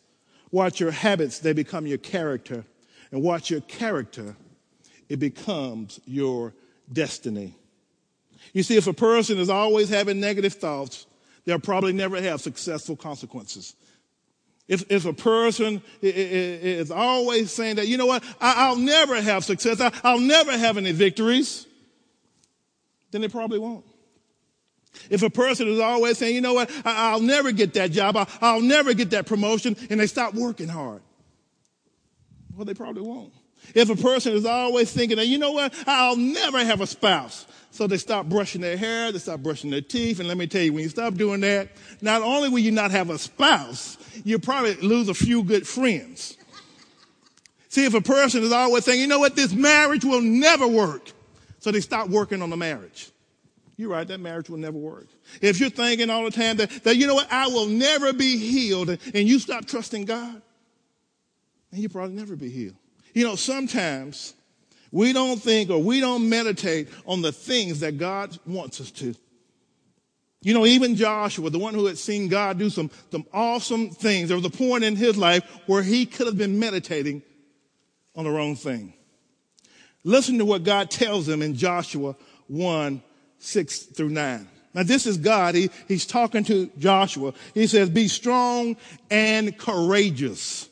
Watch 0.50 0.80
your 0.80 0.90
habits, 0.90 1.38
they 1.38 1.52
become 1.52 1.86
your 1.86 1.98
character. 1.98 2.64
And 3.10 3.22
watch 3.22 3.50
your 3.50 3.60
character, 3.62 4.36
it 5.08 5.18
becomes 5.18 6.00
your 6.04 6.54
destiny. 6.92 7.54
You 8.52 8.62
see, 8.62 8.76
if 8.76 8.86
a 8.86 8.92
person 8.92 9.38
is 9.38 9.48
always 9.48 9.88
having 9.88 10.20
negative 10.20 10.54
thoughts, 10.54 11.06
they'll 11.44 11.58
probably 11.58 11.92
never 11.92 12.20
have 12.20 12.40
successful 12.40 12.96
consequences. 12.96 13.74
If, 14.66 14.90
if 14.90 15.04
a 15.04 15.12
person 15.12 15.82
is 16.00 16.90
always 16.90 17.52
saying 17.52 17.76
that, 17.76 17.86
you 17.86 17.98
know 17.98 18.06
what, 18.06 18.24
I'll 18.40 18.76
never 18.76 19.20
have 19.20 19.44
success, 19.44 19.80
I'll 20.02 20.20
never 20.20 20.56
have 20.56 20.78
any 20.78 20.92
victories, 20.92 21.66
then 23.10 23.20
they 23.20 23.28
probably 23.28 23.58
won't. 23.58 23.84
If 25.10 25.22
a 25.22 25.30
person 25.30 25.68
is 25.68 25.80
always 25.80 26.18
saying, 26.18 26.34
you 26.34 26.40
know 26.40 26.54
what, 26.54 26.70
I'll 26.84 27.20
never 27.20 27.52
get 27.52 27.74
that 27.74 27.90
job, 27.90 28.16
I'll 28.40 28.60
never 28.60 28.94
get 28.94 29.10
that 29.10 29.26
promotion, 29.26 29.76
and 29.90 30.00
they 30.00 30.06
stop 30.06 30.34
working 30.34 30.68
hard, 30.68 31.02
well, 32.54 32.64
they 32.64 32.74
probably 32.74 33.02
won't. 33.02 33.32
If 33.74 33.90
a 33.90 33.96
person 33.96 34.34
is 34.34 34.44
always 34.44 34.92
thinking 34.92 35.18
you 35.18 35.38
know 35.38 35.52
what, 35.52 35.72
I'll 35.86 36.16
never 36.16 36.62
have 36.64 36.80
a 36.80 36.86
spouse. 36.86 37.46
So 37.70 37.86
they 37.86 37.96
stop 37.96 38.26
brushing 38.26 38.60
their 38.60 38.76
hair, 38.76 39.10
they 39.10 39.18
stop 39.18 39.40
brushing 39.40 39.70
their 39.70 39.80
teeth. 39.80 40.20
And 40.20 40.28
let 40.28 40.36
me 40.36 40.46
tell 40.46 40.62
you, 40.62 40.72
when 40.72 40.82
you 40.82 40.88
stop 40.88 41.14
doing 41.14 41.40
that, 41.40 41.70
not 42.00 42.22
only 42.22 42.48
will 42.48 42.60
you 42.60 42.70
not 42.70 42.90
have 42.90 43.10
a 43.10 43.18
spouse, 43.18 43.96
you'll 44.24 44.40
probably 44.40 44.74
lose 44.76 45.08
a 45.08 45.14
few 45.14 45.42
good 45.42 45.66
friends. 45.66 46.36
See, 47.68 47.84
if 47.84 47.94
a 47.94 48.00
person 48.00 48.44
is 48.44 48.52
always 48.52 48.84
saying, 48.84 49.00
you 49.00 49.08
know 49.08 49.18
what, 49.18 49.34
this 49.34 49.52
marriage 49.52 50.04
will 50.04 50.20
never 50.20 50.68
work. 50.68 51.10
So 51.58 51.72
they 51.72 51.80
stop 51.80 52.08
working 52.08 52.42
on 52.42 52.50
the 52.50 52.56
marriage. 52.56 53.10
You're 53.76 53.90
right, 53.90 54.06
that 54.06 54.20
marriage 54.20 54.48
will 54.48 54.58
never 54.58 54.78
work. 54.78 55.08
If 55.40 55.58
you're 55.58 55.70
thinking 55.70 56.08
all 56.10 56.24
the 56.24 56.30
time 56.30 56.56
that, 56.58 56.70
that 56.84 56.96
you 56.96 57.06
know 57.06 57.14
what, 57.14 57.32
I 57.32 57.48
will 57.48 57.66
never 57.66 58.12
be 58.12 58.36
healed, 58.36 58.90
and, 58.90 59.00
you 59.28 59.38
stop 59.38 59.64
trusting 59.64 60.04
God, 60.04 60.40
then 61.70 61.80
you'll 61.80 61.90
probably 61.90 62.14
never 62.14 62.36
be 62.36 62.50
healed. 62.50 62.76
You 63.14 63.24
know, 63.24 63.34
sometimes 63.34 64.34
we 64.92 65.12
don't 65.12 65.40
think 65.40 65.70
or 65.70 65.78
we 65.78 66.00
don't 66.00 66.28
meditate 66.28 66.88
on 67.06 67.20
the 67.20 67.32
things 67.32 67.80
that 67.80 67.98
God 67.98 68.38
wants 68.46 68.80
us 68.80 68.90
to. 68.92 69.14
You 70.40 70.52
know, 70.52 70.66
even 70.66 70.94
Joshua, 70.94 71.48
the 71.50 71.58
one 71.58 71.74
who 71.74 71.86
had 71.86 71.96
seen 71.96 72.28
God 72.28 72.58
do 72.58 72.68
some, 72.68 72.90
some 73.10 73.24
awesome 73.32 73.90
things, 73.90 74.28
there 74.28 74.36
was 74.36 74.46
a 74.46 74.50
point 74.50 74.84
in 74.84 74.94
his 74.94 75.16
life 75.16 75.42
where 75.66 75.82
he 75.82 76.06
could 76.06 76.26
have 76.26 76.36
been 76.36 76.58
meditating 76.58 77.22
on 78.14 78.24
the 78.24 78.30
wrong 78.30 78.54
thing. 78.54 78.92
Listen 80.04 80.38
to 80.38 80.44
what 80.44 80.62
God 80.62 80.90
tells 80.90 81.26
him 81.26 81.40
in 81.40 81.54
Joshua 81.54 82.14
1, 82.48 83.02
6 83.44 83.78
through 83.78 84.10
9. 84.10 84.48
Now 84.74 84.82
this 84.82 85.06
is 85.06 85.18
God. 85.18 85.54
He, 85.54 85.70
he's 85.86 86.06
talking 86.06 86.44
to 86.44 86.70
Joshua. 86.78 87.32
He 87.54 87.66
says, 87.66 87.90
be 87.90 88.08
strong 88.08 88.76
and 89.10 89.56
courageous. 89.56 90.68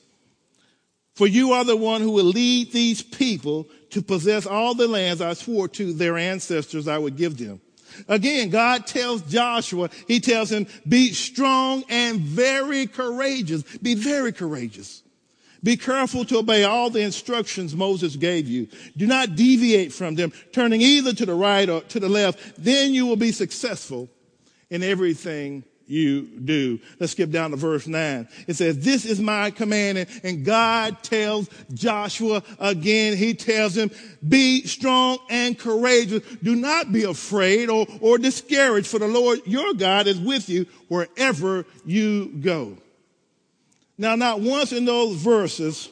For 1.14 1.26
you 1.26 1.52
are 1.52 1.64
the 1.64 1.76
one 1.76 2.00
who 2.00 2.11
will 2.11 2.24
lead 2.24 2.72
these 2.72 3.02
people 3.02 3.68
to 3.90 4.02
possess 4.02 4.46
all 4.46 4.74
the 4.74 4.88
lands 4.88 5.20
I 5.20 5.35
swore 5.35 5.68
to 5.68 5.92
their 5.92 6.16
ancestors 6.16 6.88
I 6.88 6.98
would 6.98 7.16
give 7.16 7.37
them. 7.37 7.61
Again, 8.08 8.48
God 8.48 8.87
tells 8.87 9.20
Joshua, 9.22 9.90
he 10.08 10.18
tells 10.18 10.50
him, 10.50 10.66
be 10.88 11.12
strong 11.12 11.85
and 11.90 12.20
very 12.20 12.87
courageous. 12.87 13.62
Be 13.78 13.94
very 13.94 14.32
courageous. 14.32 15.01
Be 15.62 15.77
careful 15.77 16.25
to 16.25 16.38
obey 16.38 16.64
all 16.64 16.90
the 16.90 17.03
instructions 17.03 17.75
Moses 17.75 18.16
gave 18.16 18.48
you. 18.48 18.68
Do 18.96 19.07
not 19.07 19.37
deviate 19.37 19.92
from 19.92 20.16
them, 20.16 20.33
turning 20.53 20.81
either 20.81 21.12
to 21.14 21.27
the 21.27 21.35
right 21.35 21.68
or 21.68 21.83
to 21.83 22.01
the 22.01 22.09
left. 22.09 22.62
Then 22.62 22.92
you 22.92 23.07
will 23.07 23.16
be 23.16 23.33
successful 23.33 24.09
in 24.70 24.83
everything 24.83 25.64
you 25.87 26.22
do. 26.22 26.81
Let's 26.98 27.12
skip 27.12 27.31
down 27.31 27.51
to 27.51 27.57
verse 27.57 27.87
9. 27.87 28.27
It 28.46 28.55
says, 28.55 28.79
This 28.79 29.05
is 29.05 29.20
my 29.20 29.51
command. 29.51 30.07
And 30.25 30.44
God 30.44 31.03
tells 31.03 31.48
Joshua 31.75 32.42
again, 32.59 33.16
He 33.16 33.35
tells 33.35 33.77
him, 33.77 33.90
Be 34.27 34.64
strong 34.64 35.18
and 35.29 35.59
courageous. 35.59 36.22
Do 36.42 36.57
not 36.57 36.92
be 36.92 37.05
afraid 37.05 37.68
or, 37.68 37.87
or 38.01 38.18
discouraged, 38.18 38.87
for 38.87 38.98
the 38.98 39.09
Lord 39.09 39.40
your 39.46 39.75
God 39.75 40.07
is 40.07 40.18
with 40.18 40.48
you 40.48 40.66
wherever 40.88 41.66
you 41.85 42.29
go. 42.40 42.79
Now, 43.98 44.16
not 44.16 44.40
once 44.40 44.72
in 44.72 44.85
those 44.85 45.16
verses 45.16 45.88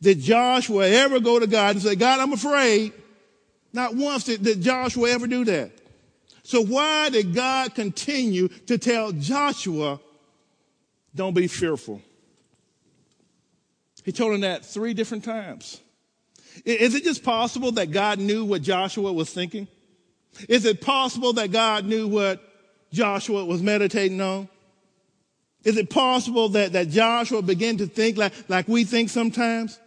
did 0.00 0.20
Joshua 0.20 0.88
ever 0.88 1.20
go 1.20 1.38
to 1.38 1.46
God 1.46 1.76
and 1.76 1.82
say, 1.82 1.96
God, 1.96 2.20
I'm 2.20 2.32
afraid. 2.32 2.92
Not 3.72 3.94
once 3.94 4.24
did, 4.24 4.42
did 4.42 4.62
Joshua 4.62 5.10
ever 5.10 5.26
do 5.26 5.44
that. 5.46 5.72
So 6.42 6.64
why 6.64 7.10
did 7.10 7.34
God 7.34 7.74
continue 7.74 8.48
to 8.48 8.78
tell 8.78 9.12
Joshua, 9.12 10.00
don't 11.14 11.34
be 11.34 11.46
fearful? 11.46 12.00
He 14.04 14.12
told 14.12 14.34
him 14.34 14.40
that 14.40 14.64
three 14.64 14.94
different 14.94 15.24
times. 15.24 15.80
Is 16.64 16.94
it 16.94 17.04
just 17.04 17.22
possible 17.22 17.72
that 17.72 17.90
God 17.90 18.18
knew 18.18 18.44
what 18.44 18.62
Joshua 18.62 19.12
was 19.12 19.30
thinking? 19.30 19.68
Is 20.48 20.64
it 20.64 20.80
possible 20.80 21.34
that 21.34 21.50
God 21.50 21.84
knew 21.84 22.08
what 22.08 22.42
Joshua 22.92 23.44
was 23.44 23.62
meditating 23.62 24.20
on? 24.20 24.48
Is 25.64 25.76
it 25.76 25.90
possible 25.90 26.48
that, 26.50 26.72
that 26.72 26.88
Joshua 26.88 27.42
began 27.42 27.76
to 27.78 27.86
think 27.86 28.16
like, 28.16 28.32
like 28.48 28.68
we 28.68 28.84
think 28.84 29.10
sometimes? 29.10 29.78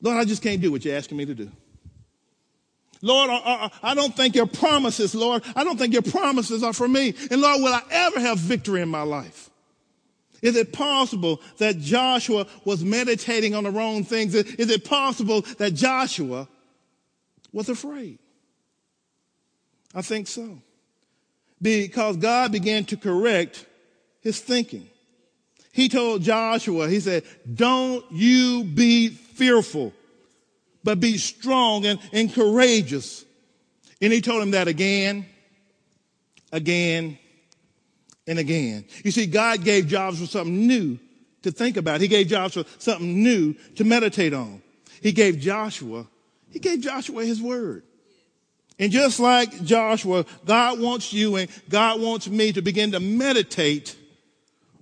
Lord, 0.00 0.16
I 0.16 0.24
just 0.24 0.42
can't 0.42 0.60
do 0.60 0.70
what 0.70 0.84
you're 0.84 0.96
asking 0.96 1.18
me 1.18 1.26
to 1.26 1.34
do. 1.34 1.50
Lord, 3.00 3.30
I, 3.30 3.94
don't 3.94 4.16
think 4.16 4.34
your 4.34 4.46
promises, 4.46 5.14
Lord, 5.14 5.44
I 5.54 5.62
don't 5.62 5.78
think 5.78 5.92
your 5.92 6.02
promises 6.02 6.62
are 6.62 6.72
for 6.72 6.88
me. 6.88 7.14
And 7.30 7.40
Lord, 7.40 7.62
will 7.62 7.72
I 7.72 7.82
ever 7.90 8.18
have 8.18 8.38
victory 8.38 8.80
in 8.80 8.88
my 8.88 9.02
life? 9.02 9.50
Is 10.42 10.56
it 10.56 10.72
possible 10.72 11.40
that 11.58 11.78
Joshua 11.78 12.46
was 12.64 12.84
meditating 12.84 13.54
on 13.54 13.64
the 13.64 13.70
wrong 13.70 14.04
things? 14.04 14.34
Is 14.34 14.70
it 14.70 14.84
possible 14.84 15.42
that 15.58 15.74
Joshua 15.74 16.48
was 17.52 17.68
afraid? 17.68 18.18
I 19.94 20.02
think 20.02 20.28
so. 20.28 20.60
Because 21.60 22.16
God 22.16 22.52
began 22.52 22.84
to 22.86 22.96
correct 22.96 23.66
his 24.20 24.40
thinking. 24.40 24.88
He 25.72 25.88
told 25.88 26.22
Joshua, 26.22 26.88
he 26.88 27.00
said, 27.00 27.24
don't 27.54 28.04
you 28.10 28.64
be 28.64 29.08
fearful 29.08 29.92
but 30.88 31.00
be 31.00 31.18
strong 31.18 31.84
and, 31.84 31.98
and 32.14 32.32
courageous. 32.32 33.24
And 34.00 34.10
he 34.10 34.22
told 34.22 34.42
him 34.42 34.52
that 34.52 34.68
again, 34.68 35.26
again, 36.50 37.18
and 38.26 38.38
again. 38.38 38.86
You 39.04 39.10
see, 39.10 39.26
God 39.26 39.64
gave 39.64 39.86
Joshua 39.86 40.26
something 40.26 40.66
new 40.66 40.98
to 41.42 41.50
think 41.50 41.76
about. 41.76 42.00
He 42.00 42.08
gave 42.08 42.28
Joshua 42.28 42.64
something 42.78 43.22
new 43.22 43.54
to 43.76 43.84
meditate 43.84 44.32
on. 44.32 44.62
He 45.02 45.12
gave 45.12 45.38
Joshua, 45.38 46.06
he 46.50 46.58
gave 46.58 46.80
Joshua 46.80 47.24
his 47.24 47.42
word. 47.42 47.82
And 48.78 48.90
just 48.90 49.20
like 49.20 49.64
Joshua, 49.64 50.24
God 50.46 50.80
wants 50.80 51.12
you 51.12 51.36
and 51.36 51.50
God 51.68 52.00
wants 52.00 52.28
me 52.28 52.52
to 52.52 52.62
begin 52.62 52.92
to 52.92 53.00
meditate 53.00 53.96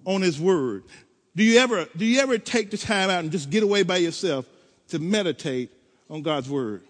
on 0.07 0.23
his 0.23 0.41
word. 0.41 0.85
Do 1.35 1.45
you 1.45 1.59
ever, 1.59 1.87
do 1.95 2.07
you 2.07 2.21
ever 2.21 2.39
take 2.39 2.71
the 2.71 2.79
time 2.79 3.11
out 3.11 3.21
and 3.21 3.31
just 3.31 3.51
get 3.51 3.63
away 3.63 3.83
by 3.83 3.99
yourself 3.99 4.47
to 4.89 4.99
meditate 4.99 5.71
on 6.09 6.23
God's 6.23 6.49
word? 6.49 6.83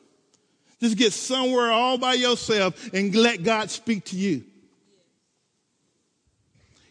Just 0.79 0.97
get 0.97 1.13
somewhere 1.13 1.73
all 1.73 1.99
by 1.99 2.15
yourself 2.15 2.93
and 2.93 3.13
let 3.15 3.43
God 3.43 3.71
speak 3.71 4.05
to 4.07 4.17
you. 4.17 4.45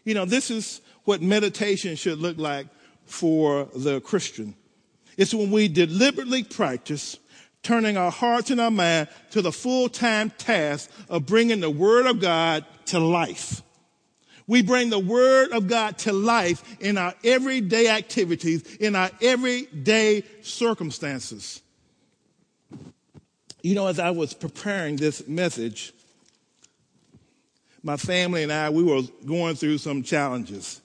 You 0.04 0.14
know, 0.14 0.26
this 0.26 0.50
is 0.50 0.82
what 1.04 1.22
meditation 1.22 1.96
should 1.96 2.18
look 2.18 2.36
like 2.36 2.66
for 3.06 3.68
the 3.74 4.00
Christian. 4.00 4.54
It's 5.16 5.32
when 5.32 5.50
we 5.50 5.68
deliberately 5.68 6.42
practice 6.42 7.16
turning 7.62 7.96
our 7.96 8.10
hearts 8.10 8.50
and 8.50 8.60
our 8.60 8.70
mind 8.70 9.08
to 9.30 9.40
the 9.42 9.50
full-time 9.50 10.30
task 10.30 10.90
of 11.08 11.26
bringing 11.26 11.60
the 11.60 11.70
Word 11.70 12.06
of 12.06 12.20
God 12.20 12.64
to 12.86 12.98
life. 12.98 13.62
We 14.46 14.62
bring 14.62 14.90
the 14.90 14.98
Word 14.98 15.50
of 15.52 15.66
God 15.66 15.98
to 15.98 16.12
life 16.12 16.80
in 16.80 16.98
our 16.98 17.14
everyday 17.24 17.88
activities, 17.88 18.76
in 18.76 18.94
our 18.94 19.10
everyday 19.20 20.22
circumstances. 20.42 21.62
You 23.62 23.74
know, 23.74 23.88
as 23.88 23.98
I 23.98 24.10
was 24.10 24.34
preparing 24.34 24.96
this 24.96 25.26
message, 25.26 25.92
my 27.82 27.96
family 27.96 28.44
and 28.44 28.52
I, 28.52 28.70
we 28.70 28.84
were 28.84 29.02
going 29.24 29.56
through 29.56 29.78
some 29.78 30.02
challenges. 30.02 30.80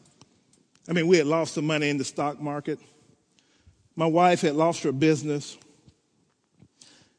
I 0.90 0.94
mean, 0.94 1.08
we 1.08 1.18
had 1.18 1.28
lost 1.28 1.54
some 1.54 1.68
money 1.68 1.90
in 1.90 1.98
the 1.98 2.04
stock 2.04 2.42
market. 2.42 2.80
My 3.96 4.08
wife 4.08 4.42
had 4.42 4.56
lost 4.56 4.82
her 4.84 4.92
business. 4.92 5.58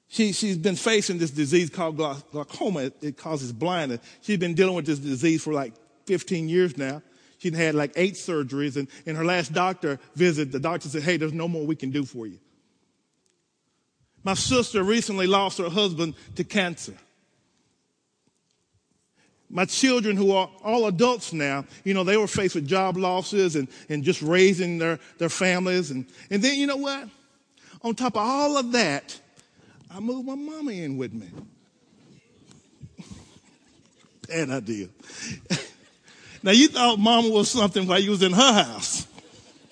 She, 0.08 0.32
she's 0.32 0.58
been 0.58 0.76
facing 0.76 1.18
this 1.18 1.30
disease 1.30 1.70
called 1.70 1.96
glaucoma. 1.96 2.80
It, 2.80 2.96
it 3.00 3.16
causes 3.16 3.52
blindness. 3.52 4.00
She's 4.20 4.38
been 4.38 4.54
dealing 4.54 4.74
with 4.74 4.86
this 4.86 4.98
disease 4.98 5.42
for 5.42 5.52
like 5.52 5.74
15 6.06 6.48
years 6.48 6.76
now. 6.76 7.02
She'd 7.38 7.54
had 7.54 7.74
like 7.74 7.92
eight 7.96 8.14
surgeries, 8.14 8.76
and 8.76 8.86
in 9.04 9.16
her 9.16 9.24
last 9.24 9.52
doctor 9.52 9.98
visit, 10.14 10.52
the 10.52 10.60
doctor 10.60 10.88
said, 10.88 11.02
Hey, 11.02 11.16
there's 11.16 11.32
no 11.32 11.48
more 11.48 11.66
we 11.66 11.74
can 11.74 11.90
do 11.90 12.04
for 12.04 12.26
you. 12.26 12.38
My 14.22 14.34
sister 14.34 14.82
recently 14.84 15.26
lost 15.26 15.58
her 15.58 15.68
husband 15.68 16.14
to 16.36 16.44
cancer. 16.44 16.94
My 19.50 19.64
children, 19.64 20.16
who 20.16 20.32
are 20.32 20.48
all 20.62 20.86
adults 20.86 21.32
now, 21.32 21.66
you 21.84 21.92
know, 21.92 22.04
they 22.04 22.16
were 22.16 22.28
faced 22.28 22.54
with 22.54 22.66
job 22.66 22.96
losses 22.96 23.56
and, 23.56 23.68
and 23.88 24.02
just 24.02 24.22
raising 24.22 24.78
their, 24.78 24.98
their 25.18 25.28
families. 25.28 25.90
And, 25.90 26.06
and 26.30 26.42
then, 26.42 26.56
you 26.56 26.66
know 26.66 26.76
what? 26.78 27.08
On 27.82 27.94
top 27.94 28.16
of 28.16 28.22
all 28.22 28.56
of 28.56 28.72
that, 28.72 29.20
I 29.90 30.00
moved 30.00 30.26
my 30.26 30.36
mama 30.36 30.70
in 30.70 30.96
with 30.96 31.12
me. 31.12 31.28
Bad 34.28 34.50
idea. 34.50 34.88
now 36.42 36.50
you 36.50 36.68
thought 36.68 36.98
mama 36.98 37.28
was 37.28 37.50
something 37.50 37.86
while 37.86 37.98
you 37.98 38.10
was 38.10 38.22
in 38.22 38.32
her 38.32 38.52
house. 38.64 39.06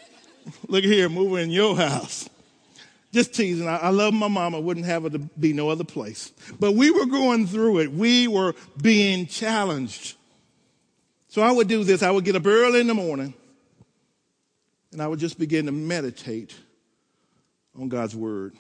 Look 0.68 0.85
here, 0.85 1.09
moving 1.09 1.44
in 1.44 1.50
your 1.50 1.76
house. 1.76 2.28
Just 3.12 3.35
teasing. 3.35 3.66
I, 3.66 3.76
I 3.76 3.88
love 3.88 4.14
my 4.14 4.28
mama. 4.28 4.61
Wouldn't 4.61 4.87
have 4.87 5.02
her 5.02 5.11
to 5.11 5.18
be 5.18 5.52
no 5.52 5.68
other 5.68 5.85
place. 5.85 6.33
But 6.61 6.72
we 6.72 6.90
were 6.90 7.06
going 7.06 7.46
through 7.46 7.80
it. 7.80 7.92
We 7.92 8.28
were 8.28 8.54
being 8.80 9.26
challenged. 9.26 10.14
So 11.28 11.42
I 11.42 11.50
would 11.50 11.68
do 11.68 11.85
this. 11.85 12.02
I 12.02 12.11
would 12.11 12.24
get 12.24 12.37
up 12.37 12.46
early 12.46 12.80
in 12.80 12.87
the 12.87 12.94
morning 12.94 13.35
and 14.92 15.00
I 15.00 15.06
would 15.06 15.18
just 15.18 15.38
begin 15.38 15.66
to 15.66 15.72
meditate 15.72 16.54
on 17.78 17.88
God's 17.88 18.16
word. 18.16 18.54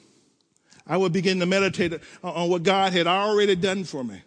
I 0.86 0.96
would 0.96 1.12
begin 1.12 1.40
to 1.40 1.46
meditate 1.46 2.00
on 2.22 2.48
what 2.48 2.62
God 2.62 2.92
had 2.92 3.06
already 3.06 3.54
done 3.54 3.84
for 3.84 4.02
me. 4.02 4.22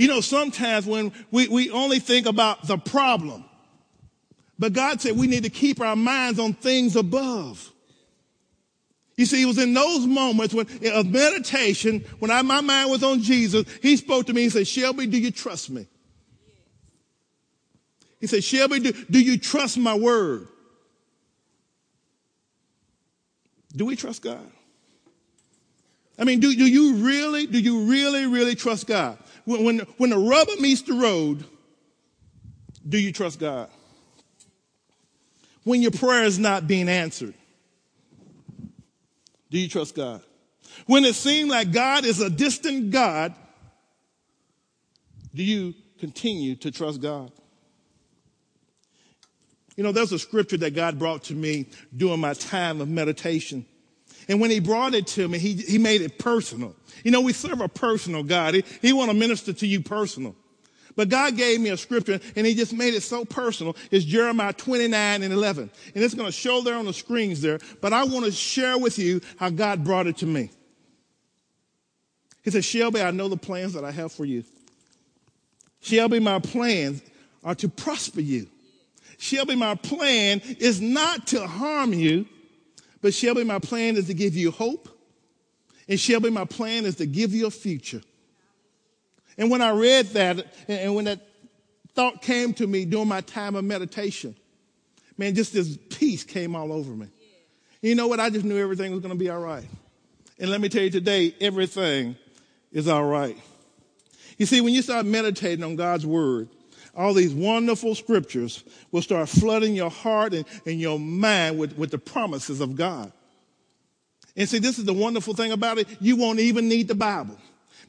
You 0.00 0.08
know, 0.08 0.22
sometimes 0.22 0.86
when 0.86 1.12
we, 1.30 1.46
we 1.48 1.70
only 1.70 1.98
think 1.98 2.24
about 2.24 2.66
the 2.66 2.78
problem, 2.78 3.44
but 4.58 4.72
God 4.72 4.98
said 4.98 5.14
we 5.14 5.26
need 5.26 5.42
to 5.42 5.50
keep 5.50 5.78
our 5.78 5.94
minds 5.94 6.38
on 6.38 6.54
things 6.54 6.96
above. 6.96 7.70
You 9.18 9.26
see, 9.26 9.42
it 9.42 9.44
was 9.44 9.58
in 9.58 9.74
those 9.74 10.06
moments 10.06 10.54
when, 10.54 10.66
of 10.90 11.04
meditation, 11.04 12.02
when 12.18 12.30
I, 12.30 12.40
my 12.40 12.62
mind 12.62 12.90
was 12.90 13.02
on 13.02 13.20
Jesus, 13.20 13.66
he 13.82 13.98
spoke 13.98 14.24
to 14.28 14.32
me 14.32 14.44
and 14.44 14.52
said, 14.52 14.66
Shelby, 14.66 15.06
do 15.06 15.18
you 15.18 15.30
trust 15.30 15.68
me? 15.68 15.86
He 18.20 18.26
said, 18.26 18.42
Shelby, 18.42 18.80
do, 18.80 18.92
do 18.92 19.20
you 19.20 19.36
trust 19.36 19.76
my 19.76 19.94
word? 19.94 20.48
Do 23.76 23.84
we 23.84 23.96
trust 23.96 24.22
God? 24.22 24.50
I 26.18 26.24
mean, 26.24 26.40
do, 26.40 26.54
do 26.54 26.64
you 26.64 26.94
really, 26.94 27.46
do 27.46 27.58
you 27.58 27.82
really, 27.82 28.24
really 28.24 28.54
trust 28.54 28.86
God? 28.86 29.18
When, 29.50 29.64
when, 29.64 29.78
when 29.96 30.10
the 30.10 30.18
rubber 30.18 30.52
meets 30.60 30.82
the 30.82 30.92
road, 30.92 31.44
do 32.88 32.96
you 32.96 33.12
trust 33.12 33.40
God? 33.40 33.68
When 35.64 35.82
your 35.82 35.90
prayer 35.90 36.22
is 36.22 36.38
not 36.38 36.68
being 36.68 36.88
answered, 36.88 37.34
do 39.50 39.58
you 39.58 39.68
trust 39.68 39.96
God? 39.96 40.22
When 40.86 41.04
it 41.04 41.16
seems 41.16 41.50
like 41.50 41.72
God 41.72 42.04
is 42.04 42.20
a 42.20 42.30
distant 42.30 42.92
God, 42.92 43.34
do 45.34 45.42
you 45.42 45.74
continue 45.98 46.54
to 46.54 46.70
trust 46.70 47.00
God? 47.00 47.32
You 49.76 49.82
know, 49.82 49.90
there's 49.90 50.12
a 50.12 50.18
scripture 50.20 50.58
that 50.58 50.76
God 50.76 50.96
brought 50.96 51.24
to 51.24 51.34
me 51.34 51.66
during 51.96 52.20
my 52.20 52.34
time 52.34 52.80
of 52.80 52.88
meditation. 52.88 53.66
And 54.30 54.40
when 54.40 54.52
he 54.52 54.60
brought 54.60 54.94
it 54.94 55.08
to 55.08 55.26
me, 55.26 55.40
he, 55.40 55.54
he 55.54 55.76
made 55.76 56.02
it 56.02 56.16
personal. 56.16 56.76
You 57.02 57.10
know, 57.10 57.20
we 57.20 57.32
serve 57.32 57.60
a 57.60 57.68
personal 57.68 58.22
God. 58.22 58.54
He, 58.54 58.64
he 58.80 58.92
want 58.92 59.10
to 59.10 59.16
minister 59.16 59.52
to 59.52 59.66
you 59.66 59.80
personal. 59.80 60.36
But 60.94 61.08
God 61.08 61.36
gave 61.36 61.60
me 61.60 61.70
a 61.70 61.76
scripture 61.76 62.20
and 62.36 62.46
he 62.46 62.54
just 62.54 62.72
made 62.72 62.94
it 62.94 63.00
so 63.00 63.24
personal. 63.24 63.74
It's 63.90 64.04
Jeremiah 64.04 64.52
29 64.52 65.24
and 65.24 65.32
11. 65.32 65.68
And 65.96 66.04
it's 66.04 66.14
going 66.14 66.28
to 66.28 66.32
show 66.32 66.60
there 66.60 66.76
on 66.76 66.84
the 66.84 66.92
screens 66.92 67.42
there. 67.42 67.58
But 67.80 67.92
I 67.92 68.04
want 68.04 68.24
to 68.24 68.30
share 68.30 68.78
with 68.78 69.00
you 69.00 69.20
how 69.36 69.50
God 69.50 69.82
brought 69.82 70.06
it 70.06 70.18
to 70.18 70.26
me. 70.26 70.50
He 72.44 72.52
said, 72.52 72.64
Shelby, 72.64 73.02
I 73.02 73.10
know 73.10 73.26
the 73.26 73.36
plans 73.36 73.72
that 73.72 73.84
I 73.84 73.90
have 73.90 74.12
for 74.12 74.24
you. 74.24 74.44
Shelby, 75.80 76.20
my 76.20 76.38
plans 76.38 77.02
are 77.42 77.56
to 77.56 77.68
prosper 77.68 78.20
you. 78.20 78.46
Shelby, 79.18 79.56
my 79.56 79.74
plan 79.74 80.40
is 80.60 80.80
not 80.80 81.26
to 81.28 81.48
harm 81.48 81.92
you, 81.92 82.26
but 83.02 83.14
Shelby, 83.14 83.44
my 83.44 83.58
plan 83.58 83.96
is 83.96 84.06
to 84.06 84.14
give 84.14 84.34
you 84.34 84.50
hope. 84.50 84.88
And 85.88 85.98
Shelby, 85.98 86.30
my 86.30 86.44
plan 86.44 86.84
is 86.84 86.96
to 86.96 87.06
give 87.06 87.32
you 87.34 87.46
a 87.46 87.50
future. 87.50 88.02
And 89.38 89.50
when 89.50 89.62
I 89.62 89.70
read 89.70 90.06
that, 90.08 90.46
and 90.68 90.94
when 90.94 91.06
that 91.06 91.20
thought 91.94 92.22
came 92.22 92.52
to 92.54 92.66
me 92.66 92.84
during 92.84 93.08
my 93.08 93.22
time 93.22 93.56
of 93.56 93.64
meditation, 93.64 94.36
man, 95.16 95.34
just 95.34 95.52
this 95.52 95.78
peace 95.88 96.24
came 96.24 96.54
all 96.54 96.72
over 96.72 96.92
me. 96.92 97.08
You 97.82 97.94
know 97.94 98.06
what? 98.06 98.20
I 98.20 98.28
just 98.30 98.44
knew 98.44 98.58
everything 98.58 98.92
was 98.92 99.00
going 99.00 99.14
to 99.14 99.18
be 99.18 99.30
all 99.30 99.40
right. 99.40 99.64
And 100.38 100.50
let 100.50 100.60
me 100.60 100.68
tell 100.68 100.82
you 100.82 100.90
today, 100.90 101.34
everything 101.40 102.16
is 102.72 102.88
all 102.88 103.04
right. 103.04 103.36
You 104.36 104.46
see, 104.46 104.60
when 104.60 104.74
you 104.74 104.82
start 104.82 105.06
meditating 105.06 105.64
on 105.64 105.76
God's 105.76 106.06
word, 106.06 106.48
all 106.94 107.14
these 107.14 107.32
wonderful 107.32 107.94
scriptures 107.94 108.64
will 108.90 109.02
start 109.02 109.28
flooding 109.28 109.74
your 109.74 109.90
heart 109.90 110.34
and, 110.34 110.44
and 110.66 110.80
your 110.80 110.98
mind 110.98 111.58
with, 111.58 111.76
with 111.76 111.90
the 111.90 111.98
promises 111.98 112.60
of 112.60 112.76
God. 112.76 113.12
And 114.36 114.48
see, 114.48 114.58
this 114.58 114.78
is 114.78 114.84
the 114.84 114.92
wonderful 114.92 115.34
thing 115.34 115.52
about 115.52 115.78
it. 115.78 115.88
You 116.00 116.16
won't 116.16 116.40
even 116.40 116.68
need 116.68 116.88
the 116.88 116.94
Bible 116.94 117.36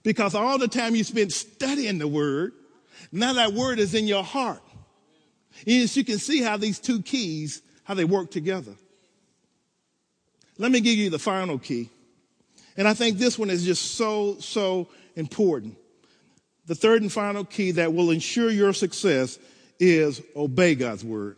because 0.04 0.36
all 0.36 0.58
the 0.58 0.68
time 0.68 0.96
you 0.96 1.04
spend 1.04 1.32
studying 1.32 1.98
the 1.98 2.08
word, 2.08 2.54
now 3.12 3.34
that 3.34 3.54
word 3.54 3.80
is 3.80 3.94
in 3.94 4.08
your 4.08 4.24
heart. 4.24 4.62
Yes, 5.66 5.96
you 5.96 6.04
can 6.04 6.18
see 6.18 6.42
how 6.42 6.58
these 6.58 6.80
two 6.80 7.02
keys, 7.02 7.62
how 7.84 7.94
they 7.94 8.06
work 8.06 8.32
together. 8.32 8.74
Let 10.58 10.72
me 10.72 10.80
give 10.80 10.98
you 10.98 11.10
the 11.10 11.20
final 11.20 11.58
key. 11.58 11.90
And 12.78 12.88
I 12.88 12.94
think 12.94 13.18
this 13.18 13.38
one 13.38 13.50
is 13.50 13.66
just 13.66 13.96
so, 13.96 14.38
so 14.40 14.88
important. 15.16 15.78
The 16.66 16.76
third 16.76 17.02
and 17.02 17.12
final 17.12 17.44
key 17.44 17.72
that 17.72 17.94
will 17.94 18.12
ensure 18.12 18.50
your 18.50 18.74
success 18.74 19.40
is 19.80 20.22
obey 20.36 20.76
God's 20.76 21.04
word. 21.04 21.38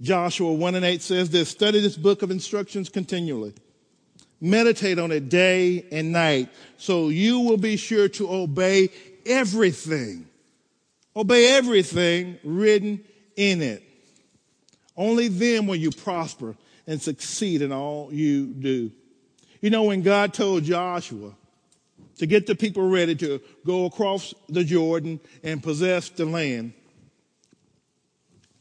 Joshua 0.00 0.52
1 0.52 0.74
and 0.74 0.84
8 0.84 1.00
says 1.02 1.30
this, 1.30 1.48
study 1.48 1.80
this 1.80 1.96
book 1.96 2.22
of 2.22 2.30
instructions 2.30 2.88
continually. 2.88 3.54
Meditate 4.40 4.98
on 4.98 5.10
it 5.10 5.28
day 5.28 5.86
and 5.90 6.12
night 6.12 6.50
so 6.76 7.08
you 7.08 7.40
will 7.40 7.56
be 7.56 7.76
sure 7.76 8.08
to 8.10 8.30
obey 8.30 8.90
everything. 9.24 10.28
Obey 11.16 11.56
everything 11.56 12.38
written 12.44 13.02
in 13.36 13.62
it. 13.62 13.82
Only 14.96 15.28
then 15.28 15.66
will 15.66 15.76
you 15.76 15.90
prosper 15.90 16.56
and 16.86 17.00
succeed 17.00 17.62
in 17.62 17.72
all 17.72 18.12
you 18.12 18.46
do. 18.46 18.90
You 19.60 19.70
know, 19.70 19.84
when 19.84 20.02
God 20.02 20.34
told 20.34 20.64
Joshua 20.64 21.32
to 22.18 22.26
get 22.26 22.46
the 22.46 22.54
people 22.54 22.88
ready 22.88 23.14
to 23.16 23.40
go 23.66 23.86
across 23.86 24.34
the 24.48 24.64
Jordan 24.64 25.20
and 25.42 25.62
possess 25.62 26.08
the 26.10 26.24
land, 26.24 26.72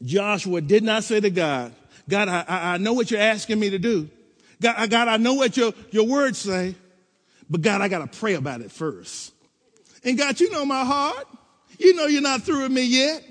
Joshua 0.02 0.62
did 0.62 0.84
not 0.84 1.04
say 1.04 1.20
to 1.20 1.30
God, 1.30 1.74
God, 2.10 2.28
I, 2.28 2.46
I 2.50 2.78
know 2.78 2.94
what 2.94 3.10
you're 3.12 3.22
asking 3.22 3.60
me 3.60 3.70
to 3.70 3.80
do. 3.80 4.10
God, 4.62 4.90
God, 4.90 5.08
I 5.08 5.18
know 5.18 5.36
what 5.36 5.56
your, 5.56 5.74
your 5.92 6.06
words 6.06 6.38
say, 6.40 6.76
But 7.50 7.62
God, 7.62 7.82
I 7.82 7.88
got 7.88 8.12
to 8.12 8.20
pray 8.20 8.34
about 8.34 8.62
it 8.62 8.72
first. 8.72 9.34
And 10.04 10.18
God, 10.18 10.40
you 10.40 10.50
know 10.52 10.66
my 10.66 10.84
heart. 10.84 11.28
You 11.78 11.96
know 11.96 12.06
you're 12.06 12.22
not 12.22 12.44
through 12.44 12.64
with 12.64 12.72
me 12.72 12.84
yet. 12.84 13.24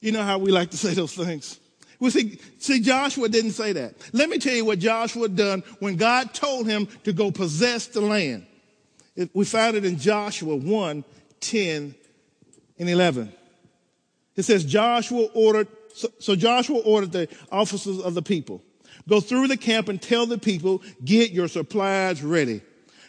You 0.00 0.12
know 0.12 0.22
how 0.22 0.38
we 0.38 0.52
like 0.52 0.70
to 0.70 0.76
say 0.76 0.94
those 0.94 1.14
things. 1.14 1.58
Well, 1.98 2.10
see, 2.10 2.38
see, 2.58 2.80
Joshua 2.80 3.28
didn't 3.28 3.52
say 3.52 3.72
that. 3.72 3.94
Let 4.12 4.28
me 4.28 4.38
tell 4.38 4.54
you 4.54 4.64
what 4.64 4.78
Joshua 4.78 5.28
done 5.28 5.62
when 5.78 5.96
God 5.96 6.34
told 6.34 6.66
him 6.66 6.86
to 7.04 7.12
go 7.12 7.30
possess 7.30 7.86
the 7.86 8.02
land. 8.02 8.45
We 9.32 9.44
found 9.44 9.76
it 9.76 9.84
in 9.84 9.98
Joshua 9.98 10.56
1, 10.56 11.04
10, 11.40 11.94
and 12.78 12.90
11. 12.90 13.32
It 14.36 14.42
says 14.42 14.64
Joshua 14.64 15.28
ordered, 15.32 15.68
so, 15.94 16.08
so 16.18 16.36
Joshua 16.36 16.78
ordered 16.78 17.12
the 17.12 17.28
officers 17.50 18.00
of 18.00 18.14
the 18.14 18.22
people, 18.22 18.62
go 19.08 19.20
through 19.20 19.48
the 19.48 19.56
camp 19.56 19.88
and 19.88 20.00
tell 20.00 20.26
the 20.26 20.38
people, 20.38 20.82
get 21.04 21.30
your 21.30 21.48
supplies 21.48 22.22
ready. 22.22 22.60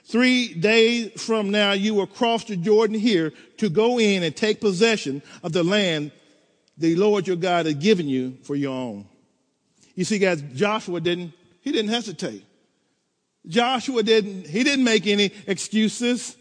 Three 0.05 0.53
days 0.53 1.21
from 1.21 1.51
now, 1.51 1.73
you 1.73 1.93
will 1.93 2.07
cross 2.07 2.45
the 2.45 2.55
Jordan 2.55 2.97
here 2.97 3.33
to 3.57 3.69
go 3.69 3.99
in 3.99 4.23
and 4.23 4.33
take 4.33 4.61
possession 4.61 5.21
of 5.43 5.51
the 5.51 5.63
land 5.63 6.11
the 6.77 6.95
Lord 6.95 7.27
your 7.27 7.35
God 7.35 7.65
has 7.65 7.75
given 7.75 8.07
you 8.07 8.37
for 8.43 8.55
your 8.55 8.73
own. 8.73 9.05
You 9.95 10.05
see, 10.05 10.19
guys, 10.19 10.41
Joshua 10.53 11.01
didn't, 11.01 11.33
he 11.61 11.71
didn't 11.71 11.89
hesitate. 11.91 12.45
Joshua 13.47 14.03
didn't, 14.03 14.47
he 14.47 14.63
didn't 14.63 14.83
make 14.83 15.07
any 15.07 15.31
excuses. 15.47 16.35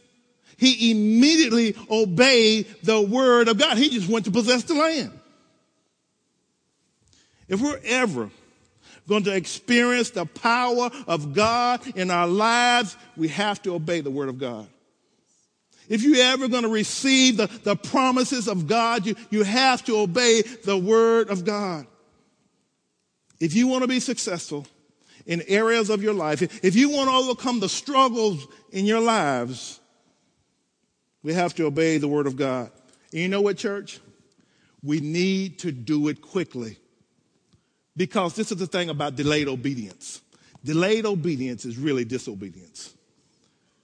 He 0.57 0.91
immediately 0.91 1.77
obeyed 1.91 2.67
the 2.83 3.01
word 3.01 3.49
of 3.49 3.59
God. 3.59 3.79
He 3.79 3.91
just 3.91 4.09
went 4.09 4.25
to 4.25 4.31
possess 4.31 4.65
the 4.65 4.75
land. 4.75 5.13
If 7.49 7.61
we're 7.61 7.81
ever 7.85 8.31
going 9.09 9.25
to 9.25 9.35
experience 9.35 10.11
the 10.11 10.27
power 10.27 10.91
of 11.07 11.33
God 11.33 11.81
in 11.97 12.11
our 12.11 12.27
lives, 12.27 12.97
we 13.17 13.29
have 13.29 13.63
to 13.63 13.75
obey 13.75 14.01
the 14.01 14.11
word 14.11 14.29
of 14.29 14.39
God. 14.39 14.67
If 15.89 16.03
you're 16.03 16.17
ever 16.17 16.49
going 16.49 16.65
to 16.65 16.69
receive 16.69 17.37
the, 17.37 17.47
the 17.47 17.77
promises 17.77 18.49
of 18.49 18.67
God, 18.67 19.07
you, 19.07 19.15
you 19.31 19.45
have 19.45 19.85
to 19.85 19.99
obey 19.99 20.43
the 20.43 20.77
word 20.77 21.31
of 21.31 21.45
God. 21.45 21.87
If 23.39 23.55
you 23.55 23.69
want 23.69 23.83
to 23.83 23.89
be 23.89 24.01
successful 24.01 24.67
in 25.27 25.43
areas 25.49 25.91
of 25.91 26.03
your 26.03 26.15
life, 26.15 26.43
if 26.65 26.75
you 26.77 26.91
want 26.91 27.11
to 27.11 27.17
overcome 27.17 27.61
the 27.61 27.69
struggles 27.69 28.47
in 28.71 28.87
your 28.87 29.01
lives, 29.01 29.81
we 31.23 31.35
have 31.35 31.55
to 31.57 31.67
obey 31.67 31.99
the 31.99 32.09
word 32.09 32.27
of 32.27 32.37
God. 32.37 32.71
And 33.13 33.21
you 33.21 33.29
know 33.29 33.41
what, 33.41 33.59
church? 33.59 34.01
We 34.83 35.01
need 35.01 35.59
to 35.61 35.73
do 35.73 36.09
it 36.09 36.23
quickly. 36.23 36.79
Because 37.97 38.35
this 38.35 38.53
is 38.53 38.59
the 38.59 38.67
thing 38.67 38.91
about 38.91 39.17
delayed 39.17 39.49
obedience. 39.49 40.21
Delayed 40.63 41.07
obedience 41.07 41.65
is 41.65 41.77
really 41.79 42.05
disobedience. 42.05 42.95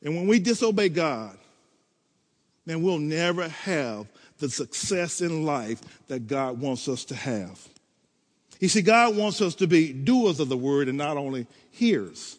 And 0.02 0.14
when 0.14 0.26
we 0.26 0.38
disobey 0.38 0.90
God, 0.90 1.36
then 2.66 2.82
we'll 2.82 2.98
never 2.98 3.48
have 3.48 4.06
the 4.38 4.48
success 4.48 5.20
in 5.20 5.44
life 5.44 5.80
that 6.08 6.26
God 6.26 6.60
wants 6.60 6.88
us 6.88 7.04
to 7.06 7.14
have. 7.14 7.66
You 8.62 8.68
see, 8.68 8.80
God 8.80 9.16
wants 9.16 9.40
us 9.40 9.56
to 9.56 9.66
be 9.66 9.92
doers 9.92 10.38
of 10.38 10.48
the 10.48 10.56
word 10.56 10.86
and 10.86 10.96
not 10.96 11.16
only 11.16 11.48
hearers. 11.72 12.38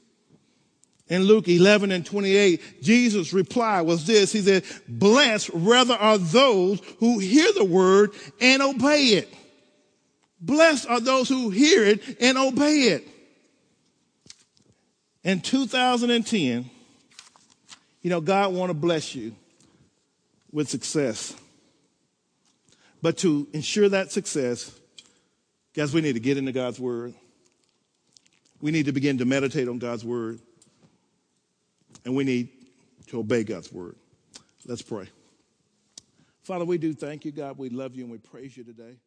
In 1.10 1.24
Luke 1.24 1.50
11 1.50 1.92
and 1.92 2.06
28, 2.06 2.82
Jesus' 2.82 3.34
reply 3.34 3.82
was 3.82 4.08
this. 4.08 4.32
He 4.32 4.40
said, 4.40 4.64
blessed 4.88 5.50
rather 5.54 5.96
are 5.96 6.18
those 6.18 6.80
who 7.00 7.20
hear 7.20 7.52
the 7.52 7.66
word 7.66 8.12
and 8.40 8.62
obey 8.64 9.08
it. 9.08 9.34
Blessed 10.40 10.90
are 10.90 11.02
those 11.02 11.28
who 11.28 11.50
hear 11.50 11.84
it 11.84 12.22
and 12.22 12.38
obey 12.38 12.84
it. 12.84 13.06
In 15.26 15.42
2010, 15.42 16.70
you 18.02 18.10
know, 18.10 18.22
God 18.22 18.54
want 18.54 18.70
to 18.70 18.74
bless 18.74 19.14
you 19.14 19.36
with 20.54 20.70
success. 20.70 21.36
But 23.02 23.18
to 23.18 23.46
ensure 23.52 23.90
that 23.90 24.14
success, 24.14 24.80
guys, 25.74 25.94
we 25.94 26.02
need 26.02 26.14
to 26.14 26.20
get 26.20 26.38
into 26.38 26.52
God's 26.52 26.80
word. 26.80 27.14
We 28.62 28.72
need 28.72 28.86
to 28.86 28.92
begin 28.92 29.18
to 29.18 29.26
meditate 29.26 29.68
on 29.68 29.80
God's 29.80 30.06
word. 30.06 30.40
And 32.06 32.16
we 32.16 32.24
need 32.24 32.50
to 33.08 33.20
obey 33.20 33.44
God's 33.44 33.72
word. 33.72 33.96
Let's 34.66 34.82
pray. 34.82 35.10
Father, 36.44 36.66
we 36.66 36.78
do 36.78 36.94
thank 36.94 37.26
you, 37.26 37.32
God. 37.32 37.58
We 37.58 37.70
love 37.70 37.96
you 37.96 38.04
and 38.04 38.12
we 38.12 38.18
praise 38.18 38.56
you 38.56 38.64
today. 38.64 38.98